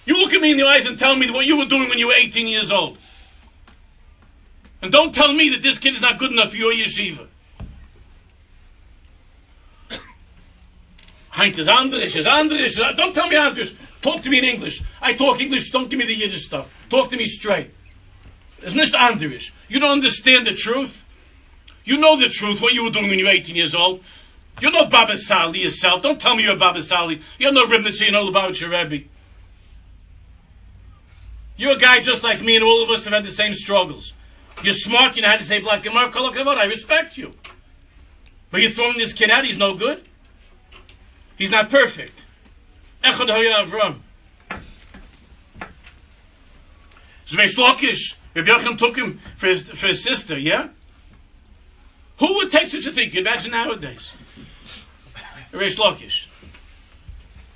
[0.04, 1.98] You look at me in the eyes and tell me what you were doing when
[1.98, 2.98] you were 18 years old.
[4.82, 7.26] And don't tell me that this kid is not good enough for your yeshiva.
[11.32, 12.76] Heint is Andrish, is Andrish.
[12.96, 13.74] Don't tell me Andrish.
[14.02, 14.82] Talk to me in English.
[15.00, 16.68] I talk English, don't give me the Yiddish stuff.
[16.88, 17.70] Talk to me straight.
[18.62, 19.50] It's not Andrish.
[19.68, 21.04] You don't understand the truth.
[21.84, 24.02] You know the truth, what you were doing when you were 18 years old.
[24.60, 26.02] You're not Baba Sali yourself.
[26.02, 27.20] Don't tell me you're Baba Sali.
[27.38, 29.06] You're no Ribnitz, you know about your Rebbe.
[31.56, 34.12] You're a guy just like me, and all of us have had the same struggles.
[34.62, 37.32] You're smart, you know how to say black and Mark I respect you.
[38.50, 40.02] But you're throwing this kid out, he's no good.
[41.36, 42.24] He's not perfect.
[43.04, 44.00] Echad Avram.
[47.26, 50.68] Zvei Shlokish, Rabbi took him for his, for his sister, yeah?
[52.18, 53.10] Who would take such a thing?
[53.10, 54.12] Can you imagine nowadays?
[55.52, 56.26] Rabbi Shlokish.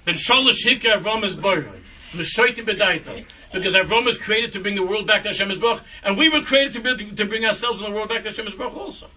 [0.04, 1.80] Ben Sholosh Hika Avram is Boyroi.
[2.12, 3.24] Meshoitim Bedaito.
[3.52, 6.40] Because Avram was created to bring the world back to Hashem Yisbarach, and we were
[6.40, 9.08] created to bring, to bring ourselves and the world back to Hashem Yisbarach also.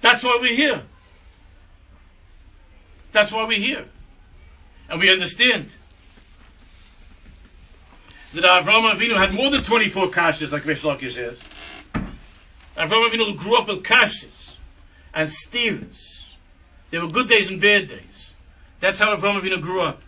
[0.00, 0.82] That's why we're here.
[3.12, 3.86] That's why we're here.
[4.88, 5.70] And we understand
[8.36, 11.40] that Avram Avinu had more than 24 kashas, like Reish Lakish says.
[12.76, 14.56] Avram Avinu grew up with kashas
[15.14, 16.34] and steers.
[16.90, 18.32] There were good days and bad days.
[18.80, 20.02] That's how Avram Avinu grew up.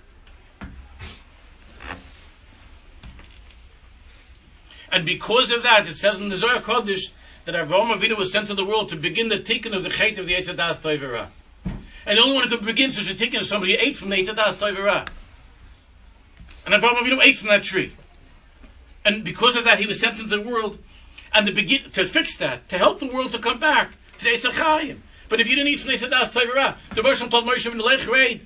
[4.92, 7.10] And because of that, it says in the Zohar Kodesh
[7.46, 10.18] that Avram Avinu was sent to the world to begin the tikkun of the chait
[10.18, 11.28] of the Eitzadas Toivera.
[12.04, 14.10] And the only one who could begin such a tikkun is somebody who ate from
[14.10, 15.08] the Eitzadas Toivera.
[16.66, 17.94] And Avram Avinu ate from that tree.
[19.04, 20.78] And because of that, he was sent into the world
[21.32, 24.30] and the begin, to fix that, to help the world to come back to the
[24.30, 24.98] Eitzachayim.
[25.28, 28.40] But if you didn't eat from the Eitzadas Toivera, the Moshe told Moshe in the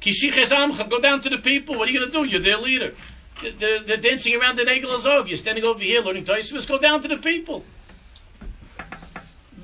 [0.00, 1.76] Kishiches go down to the people.
[1.76, 2.24] What are you going to do?
[2.24, 2.94] You're their leader.
[3.42, 5.28] They're, they're dancing around the Negel Azov.
[5.28, 6.66] You're standing over here learning Taisvus.
[6.66, 7.64] Go down to the people.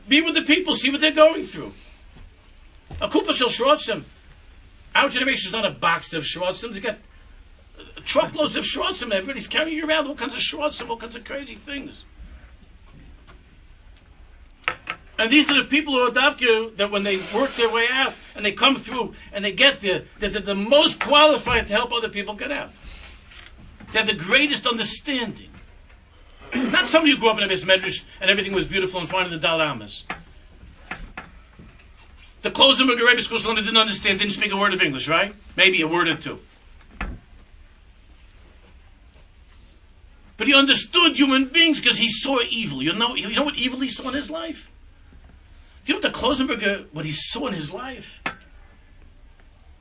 [0.08, 0.74] Be with the people.
[0.74, 1.72] See what they're going through.
[3.00, 4.02] A Kupa Shel Shrotzim.
[4.94, 6.74] Our generation is not a box of Shrotzim.
[6.74, 6.98] They got
[8.04, 9.12] truckloads of Shrotzim.
[9.12, 12.04] Everybody's carrying around all kinds of Shrotzim, all kinds of crazy things.
[15.18, 18.14] And these are the people who adopt you that when they work their way out
[18.34, 21.92] and they come through and they get there, that they're the most qualified to help
[21.92, 22.70] other people get out.
[23.92, 25.50] They have the greatest understanding.
[26.54, 29.30] Not somebody who grew up in a Medrash and everything was beautiful and fine in
[29.30, 30.02] the Dal Amas.
[32.42, 35.34] The Klausenburg Rebbe School didn't understand, didn't speak a word of English, right?
[35.56, 36.40] Maybe a word or two.
[40.42, 42.82] But he understood human beings because he saw evil.
[42.82, 44.68] You know, you know what evil he saw in his life?
[45.84, 48.20] Do you know what the Klausenburger, what he saw in his life?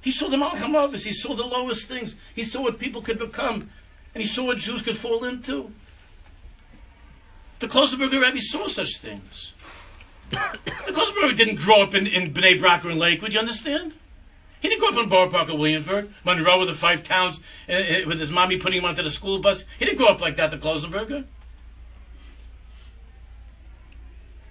[0.01, 2.15] He saw the Malcham He saw the lowest things.
[2.35, 3.71] He saw what people could become
[4.13, 5.71] and he saw what Jews could fall into.
[7.57, 9.53] The Klausenburger Rebbe saw such things.
[10.29, 13.93] the Klausenburger didn't grow up in, in Bnei Brak or in Lakewood, you understand?
[14.61, 17.73] He didn't grow up in Borough Park or Williamsburg, Monroe with the five towns, uh,
[17.73, 19.65] uh, with his mommy putting him onto the school bus.
[19.79, 21.25] He didn't grow up like that, the Klausenburger.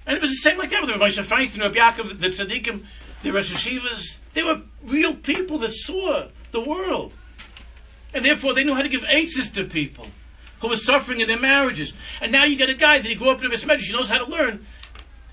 [0.07, 2.85] And it was the same like that with the Moshe Feinstein, Rabbi Yaakov, the Tzaddikim,
[3.23, 4.17] the Rosh Hashivas.
[4.35, 7.13] They were real people that saw the world.
[8.13, 10.09] And therefore they knew how to give answers to people
[10.61, 11.93] who were suffering in their marriages.
[12.21, 13.93] And now you get a guy that he grew up in a Beis Medrash, he
[13.93, 14.67] knows how to learn.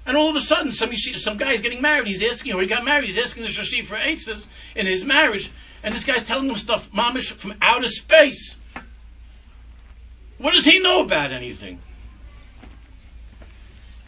[0.07, 2.07] And all of a sudden, some some guy's getting married.
[2.07, 3.07] He's asking, or he got married.
[3.07, 5.51] He's asking the shashi for answers in his marriage,
[5.83, 8.55] and this guy's telling him stuff, mamish from outer space.
[10.37, 11.81] What does he know about anything?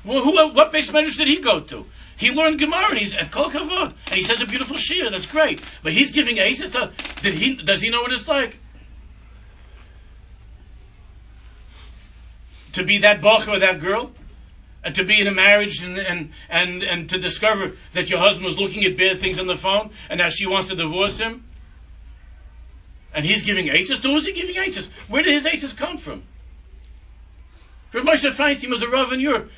[0.06, 1.86] Well, who, what base measures did he go to?
[2.16, 5.10] He learned Gemara and he's at Kol Kavod, and he says a beautiful shir.
[5.10, 5.62] That's great.
[5.84, 6.94] But he's giving aces to.
[7.22, 7.56] Did he?
[7.56, 8.58] Does he know what it's like?
[12.74, 14.12] To be that bacher or that girl,
[14.84, 18.46] and to be in a marriage and, and and and to discover that your husband
[18.46, 21.46] was looking at bad things on the phone, and now she wants to divorce him.
[23.14, 24.00] And he's giving aces.
[24.02, 24.90] To who's he giving aces?
[25.08, 26.24] Where did his aces come from?
[27.92, 29.52] Rav Moshe Feinstein was a Rav in Europe.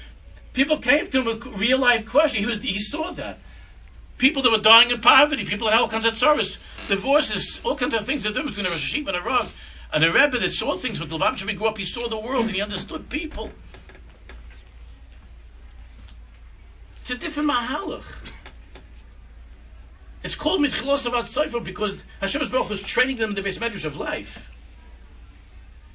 [0.54, 2.40] People came to him with real life questions.
[2.40, 3.40] He was he saw that.
[4.18, 6.58] People that were dying in poverty, people in all kinds of service,
[6.88, 8.24] divorces, all kinds of things.
[8.24, 9.52] The difference between a Rosh and a Rav.
[9.94, 12.46] And a Rebbe that saw things with the Lubavitcher grew up, he saw the world
[12.46, 13.52] and he understood people.
[17.02, 18.04] It's a different mahalach.
[20.24, 23.86] It's called Mitchilos about Sefer because Hashem Baruch was training them in the base measures
[23.86, 24.50] of life.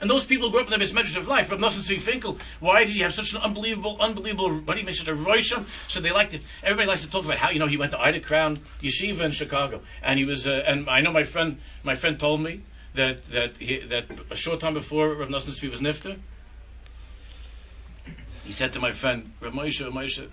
[0.01, 1.49] And those people grew up in the best measures of life.
[1.49, 4.97] From Nosson Tzvi Finkel, why did he have such an unbelievable, unbelievable, what you make
[4.97, 5.65] such a roisham?
[5.89, 8.01] So they like to, everybody likes to talk about how, you know, he went to
[8.01, 9.81] Ida Crown Yeshiva in Chicago.
[10.03, 12.63] And he was, uh, and I know my friend, my friend told me
[12.95, 16.19] that, that, he, that a short time before Rav Nosson Tzvi was Nifter,
[18.45, 20.29] he said to my friend, Rav Moshe, Rav Moshe,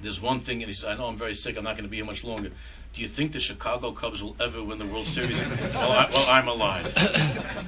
[0.00, 1.90] there's one thing, and he said, I know I'm very sick, I'm not going to
[1.90, 2.50] be here much longer.
[2.94, 5.38] Do you think the Chicago Cubs will ever win the World Series
[5.74, 6.94] well, I, while I'm alive?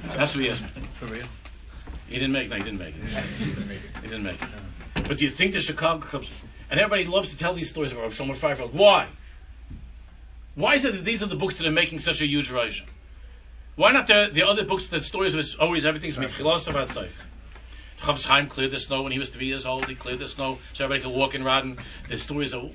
[0.07, 0.81] That's what he asked me.
[0.93, 1.25] For real?
[2.07, 2.49] He didn't make it.
[2.49, 3.03] No, he didn't make it.
[4.01, 4.49] He didn't make it.
[5.07, 6.29] But do you think the Chicago Cubs?
[6.71, 8.73] And everybody loves to tell these stories about Shlomo Freifeld.
[8.73, 9.07] Why?
[10.55, 12.81] Why is it that these are the books that are making such a huge rise?
[13.75, 17.11] Why not the, the other books that stories was always everything's mitchilos about Seif?
[18.01, 19.87] Chofetz Chaim cleared the snow when he was three years old.
[19.87, 21.79] He cleared the snow so everybody could walk in Rodden.
[22.07, 22.69] The stories are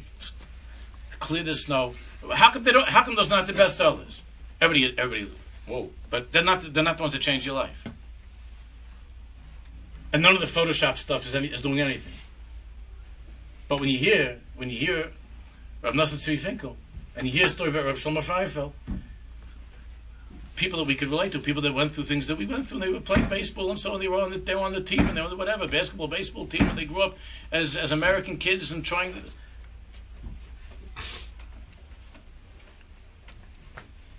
[1.19, 1.95] clear the snow.
[2.33, 2.89] How come they don't?
[2.89, 4.21] How come those not the best sellers?
[4.61, 5.31] Everybody, everybody,
[5.67, 5.91] whoa!
[6.11, 6.73] But they're not.
[6.73, 7.85] They're not the ones that change your life.
[10.13, 12.13] And none of the Photoshop stuff is, any, is doing anything.
[13.69, 15.11] But when you hear, when you hear
[15.83, 16.77] Rav Nosson Tzvi Finkel,
[17.17, 18.73] and you hear a story about Rav Shlomo Freifeld,
[20.57, 22.81] people that we could relate to, people that went through things that we went through,
[22.81, 24.73] and they were playing baseball and so on, they were on the, they were on
[24.73, 27.17] the team, and they were on the whatever, basketball, baseball team, and they grew up
[27.53, 29.21] as, as American kids and trying to,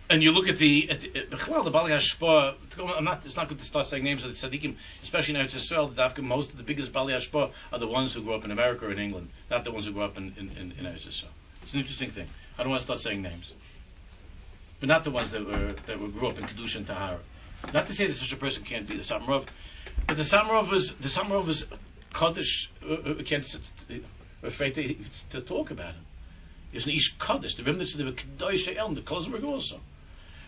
[0.09, 2.55] and you look at the at the, Bechlal, the Bali Hashpa.
[2.95, 3.25] I'm not.
[3.25, 6.15] It's not good to start saying names of the tzaddikim, especially in Eretz Yisrael.
[6.15, 8.85] The most of the biggest Bali Hashpa are the ones who grew up in America
[8.85, 11.29] or in England, not the ones who grew up in in, in, in Eretz Yisrael.
[11.63, 12.27] It's an interesting thing.
[12.57, 13.53] I don't want to start saying names,
[14.85, 17.19] but not the ones that were that were grew up in Kedusha and Tahara.
[17.73, 19.47] Not to say that such a person can't be the Samarov,
[20.05, 21.65] but the Samarov was the Samarov
[22.13, 22.69] Kaddish.
[22.87, 23.57] Uh, uh, can't
[24.43, 24.95] afraid to,
[25.31, 26.05] to talk about him.
[26.71, 27.55] He's an Ish Kaddish.
[27.55, 29.79] The remnants of the Kedosh El, the Kozberg also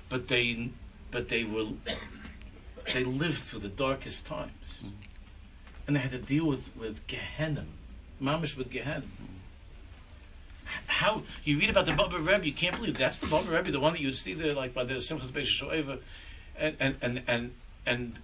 [0.07, 0.69] but they
[1.09, 1.77] but they will
[2.93, 4.91] they lived through the darkest times, mm.
[5.88, 7.65] and they had to deal with with Gehenna,
[8.21, 9.05] mamish with Gehenna.
[10.86, 13.80] How you read about the Baba Rebbe, you can't believe that's the Baba Rebbe, the
[13.80, 15.99] one that you'd see there, like by the Simchas Beis Shoeva,
[16.57, 17.51] and and and and
[17.86, 18.19] and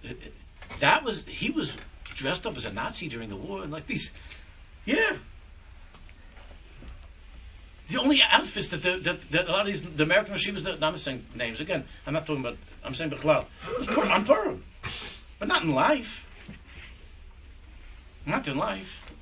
[0.80, 1.72] that was he was
[2.14, 4.10] dressed up as a Nazi during the war, and like these,
[4.84, 5.16] yeah,
[7.88, 10.82] the only outfits that, the, that, that a lot of these the American yeshivas that
[10.82, 11.84] I'm saying names again.
[12.06, 12.56] I'm not talking about.
[12.82, 13.46] I'm saying Bechlal.
[14.10, 14.64] On Purim,
[15.38, 16.24] but not in life.
[18.26, 19.12] Not in life.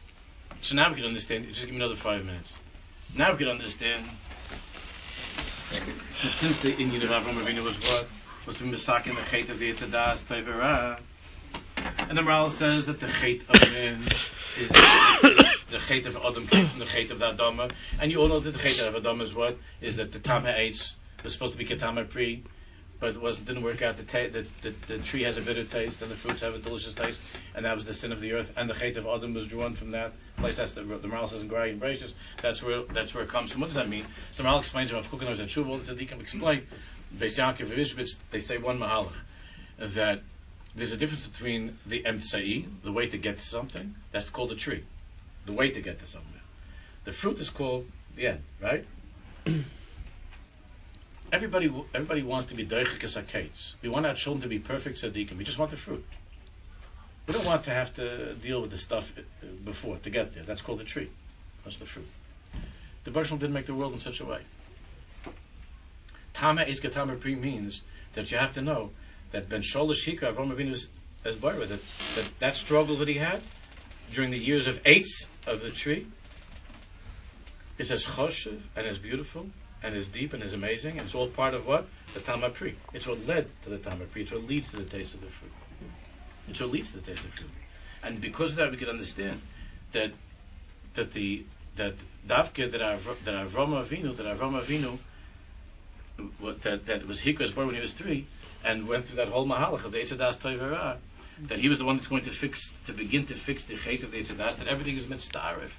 [0.62, 1.49] So now we can understand.
[1.49, 2.53] Just give me another five minutes.
[3.15, 4.07] Now we can understand.
[5.71, 8.07] that since the Indian of Avram Avinu was what
[8.47, 10.99] was to be misakin the chait of the Yitzadas Tevera,
[12.09, 14.09] and the Maral says that the chait of men
[14.59, 18.29] is the chait of Adam came from the chait of the Adama, and you all
[18.29, 19.59] know that the chait of Adam is what?
[19.83, 22.43] Is that the Tama eats was supposed to be Ketama pre,
[23.03, 23.97] but it wasn't didn't work out.
[23.97, 26.59] The, ta- the, the, the tree has a bitter taste, and the fruits have a
[26.59, 27.21] delicious taste,
[27.55, 28.53] and that was the sin of the earth.
[28.57, 30.57] And the chait of Adam was drawn from that place.
[30.57, 32.13] That's the the Maral says in Gray and Bracious.
[32.41, 33.61] That's where that's where it comes from.
[33.61, 34.07] What does that mean?
[34.31, 35.85] So Maral explains about Kukan was a tshuva.
[35.85, 36.67] The tzaddikim explain.
[37.19, 39.13] Beis they say one mahalach
[39.79, 40.23] that
[40.75, 43.97] there's a difference between the emtsai, the way to get to something.
[44.13, 44.85] That's called the tree
[45.47, 46.43] the way to get to somewhere.
[47.05, 47.87] The fruit is called
[48.17, 48.85] the end, right?
[51.33, 53.49] Everybody, everybody wants to be deichik
[53.83, 55.39] We want our children to be perfect tzaddikim.
[55.39, 56.05] We just want the fruit.
[57.26, 60.43] We don't want to have to deal with the stuff uh, before to get there.
[60.43, 61.11] That's called the tree.
[61.64, 62.09] That's the fruit.
[63.05, 64.43] The Baruch didn't make the world in such a way.
[66.35, 67.83] Tama Eskatama Pri means
[68.14, 68.91] that you have to know
[69.30, 70.89] that Ben Sholish Hika Avram Avinu's
[71.24, 73.43] as that, that that struggle that he had
[74.12, 76.07] during the years of eights of the tree
[77.78, 79.47] is as choshev and as beautiful
[79.83, 80.99] and is deep and is amazing.
[80.99, 81.89] And it's all part of what?
[82.14, 82.76] The Talmud Pri.
[82.93, 84.22] It's what led to the Talmud Pri.
[84.22, 85.53] It's what leads to the taste of the fruit.
[86.49, 87.51] It's what leads to the taste of fruit.
[88.03, 89.43] And because of that, we can understand
[89.93, 90.12] that
[90.95, 91.45] that the
[91.76, 91.95] that
[92.26, 94.99] Davke that Av, that Avram Avinu that Avram Avinu
[96.62, 98.26] that that was Hikras born when he was three
[98.64, 100.39] and went through that whole mahalach of the Eitzadas
[101.49, 104.03] that he was the one that's going to fix, to begin to fix the chait
[104.03, 105.70] of the Yitzhadas, that everything is mitzdarif.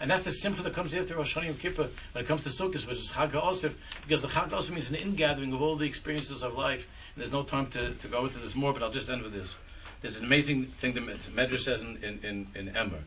[0.00, 2.86] And that's the simcha that comes after Rosh Hashanah Kippur when it comes to Sukkot,
[2.86, 3.74] which is Chag HaOsif,
[4.06, 6.88] because the Chag HaOsif means an ingathering of all the experiences of life.
[7.14, 9.32] And there's no time to, to go into this more, but I'll just end with
[9.32, 9.54] this.
[10.00, 13.00] There's an amazing thing that Medrash says in, in, in, in Emmer.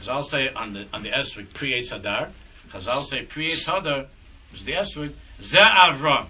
[0.00, 2.30] Chazal say on the, on the Esrik, pre Hadar.
[2.70, 4.06] Chazal say pre Hadar,
[4.54, 6.28] is the Esrik, Ze Avram.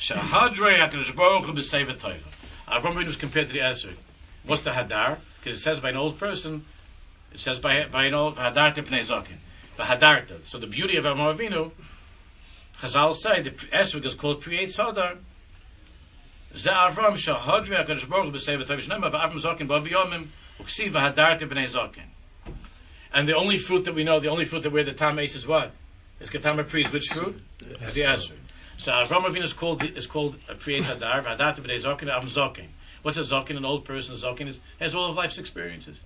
[0.00, 1.44] Shahadrei HaKadosh Baruch.
[2.68, 3.96] Avram was compared to the Esrog.
[4.44, 5.18] What's the Hadar?
[5.40, 6.64] Because it says by an old person,
[7.32, 9.38] it says by, old Hadarta Pnei Zokin.
[9.76, 10.44] The Hadarta.
[10.44, 11.72] So the beauty of Avram Avinu,
[12.80, 15.18] Chazal say the Esrog is called creates Hadar
[16.56, 20.92] Ze Avram shahadri HaKadosh Baruch Hu b'sei v'toiv shnema v'avram zokin b'av yomim u'ksiv
[21.68, 22.06] zokin.
[23.12, 25.34] And the only fruit that we know, the only fruit that we're the tam eats
[25.34, 25.72] is what?
[26.20, 27.40] Is katama pri, is which fruit?
[27.82, 28.38] Is the esrog.
[28.78, 32.30] So Avram Avinu is called, is called uh, a pri hadar, v'hadarte b'nei zokin, avram
[32.30, 32.68] zokin.
[33.02, 33.56] What's a zokin?
[33.56, 36.00] An old person, zokin is, has all of life's experiences.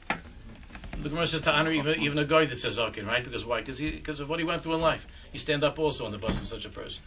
[1.03, 3.25] The Gemara says to honor even, even a guy that says zokin, right?
[3.25, 3.61] Because why?
[3.61, 5.07] Because because of what he went through in life.
[5.33, 7.03] You stand up also on the bus of such a person.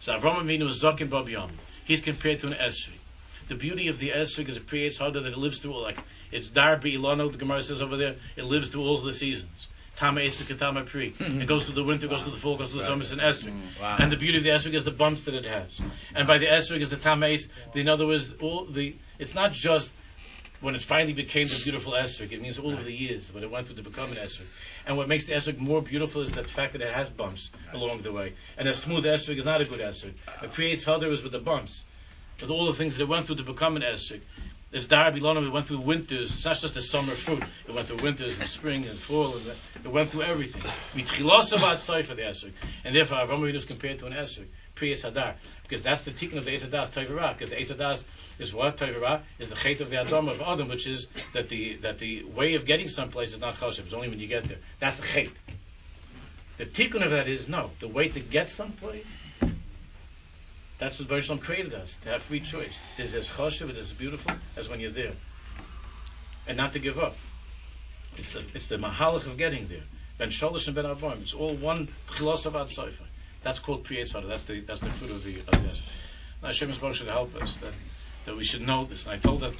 [0.00, 1.52] So Avram Avinu is zokin b'av yom.
[1.84, 2.98] He's compared to an esrog.
[3.48, 5.98] The beauty of the esrog is it creates harder that it lives through like
[6.30, 7.32] it's dar ilano.
[7.32, 9.68] The Gemara says over there it lives through all the seasons.
[9.96, 11.12] Tama esrog and tama pri.
[11.12, 11.42] Mm-hmm.
[11.42, 13.02] It goes through the winter, goes through the fall, goes through the summer.
[13.02, 13.52] It's an esrog.
[13.52, 13.96] Mm, wow.
[13.98, 15.80] And the beauty of the esrog is the bumps that it has.
[16.14, 17.48] And by the esrog is the tama es.
[17.74, 19.90] In other words, all the it's not just
[20.60, 22.32] when it finally became the beautiful esrog.
[22.32, 24.52] It means all of the years when it went through to become an esrog.
[24.86, 28.02] And what makes the esrog more beautiful is the fact that it has bumps along
[28.02, 28.34] the way.
[28.56, 30.14] And a smooth esrog is not a good esrog.
[30.42, 31.84] It creates others with the bumps,
[32.40, 34.20] with all the things that it went through to become an esrog.
[34.70, 36.34] This Dar Bilonim, it went through winters.
[36.34, 37.42] It's not just the summer fruit.
[37.66, 39.34] It went through winters and spring and fall.
[39.34, 39.46] And
[39.82, 40.60] it went through everything.
[40.92, 42.52] Mitchilosavat Seifa the esrog.
[42.84, 44.44] And therefore, Avram Avinu is compared to an esrog,
[44.74, 45.36] pre Hadar.
[45.68, 47.36] Because that's the tikkun of the Eitzadas Toivarah.
[47.36, 48.04] Because the Eitzadas
[48.38, 48.78] is what?
[48.78, 52.24] Toivarah is the chait of the Adam of Adam, which is that the, that the
[52.24, 53.80] way of getting someplace is not choshev.
[53.84, 54.58] It's only when you get there.
[54.80, 55.30] That's the chait.
[56.56, 57.72] The tikkun of that is no.
[57.80, 59.06] The way to get someplace,
[60.78, 62.74] that's what Shalom created us, to have free choice.
[62.96, 65.12] It is as choshev, it is as beautiful as when you're there.
[66.46, 67.16] And not to give up.
[68.16, 69.82] It's the, it's the mahalach of getting there.
[70.16, 71.22] Ben Sholosh and Ben Arbaim.
[71.22, 72.70] It's all one chilos of Ad.
[73.48, 75.80] That's called Priyetz That's the, that's the fruit of the, of this.
[76.42, 77.72] Now Hashem Yisrael should help us that,
[78.26, 79.06] that we should know this.
[79.06, 79.54] And I told that,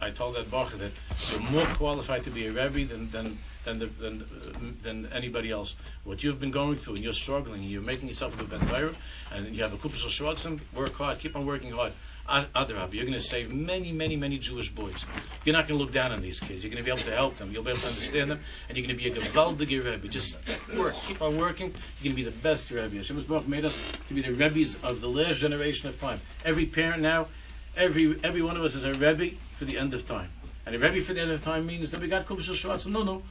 [0.00, 0.92] I, I told that Baruch that
[1.30, 5.50] you're more qualified to be a Rebbe than, than, than, the, than, uh, than anybody
[5.50, 5.74] else.
[6.04, 8.94] What you've been going through and you're struggling and you're making yourself a Ben
[9.30, 11.92] and you have a Kupas Shrotzim, work hard, keep on working hard.
[12.28, 15.04] Adrab, you're going to save many, many, many Jewish boys.
[15.44, 16.62] You're not going to look down on these kids.
[16.62, 17.50] You're going to be able to help them.
[17.50, 20.08] You'll be able to understand them, and you're going to be a gewaldige Rebbe.
[20.08, 20.36] Just
[20.76, 21.68] work, keep on working.
[22.00, 22.96] You're going to be the best Rebbe.
[22.96, 26.20] Hashem Baruch made us to be the Rebbes of the last generation of time.
[26.44, 27.28] Every parent now,
[27.76, 30.30] every every one of us is a Rebbe for the end of time.
[30.66, 32.92] And a Rebbe for the end of time means that we got Kupas Shrotzim.
[32.92, 33.22] No, no.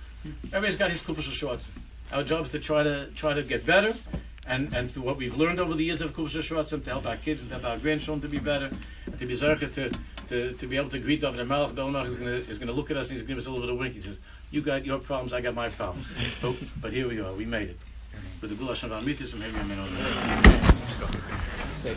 [0.46, 1.70] Everybody's got his Kupas Shrotzim.
[2.12, 3.94] Our job is to try to try to get better
[4.48, 7.18] and, and through what we've learned over the years of Kubsha Shrotzim to help our
[7.18, 8.72] kids and to help our grandchildren to be better,
[9.06, 9.92] and to be zercha to,
[10.30, 12.92] to, to be able to greet the Malach Belnach is going to is to look
[12.92, 13.94] at us and he's going to give us a little bit of wink.
[13.94, 14.20] He says,
[14.52, 16.08] "You got your problems, I got my problems."
[16.42, 17.80] but, but here we are, we made it.
[18.42, 19.62] With the Gulash and Amitis from Hebrew
[21.74, 21.96] Say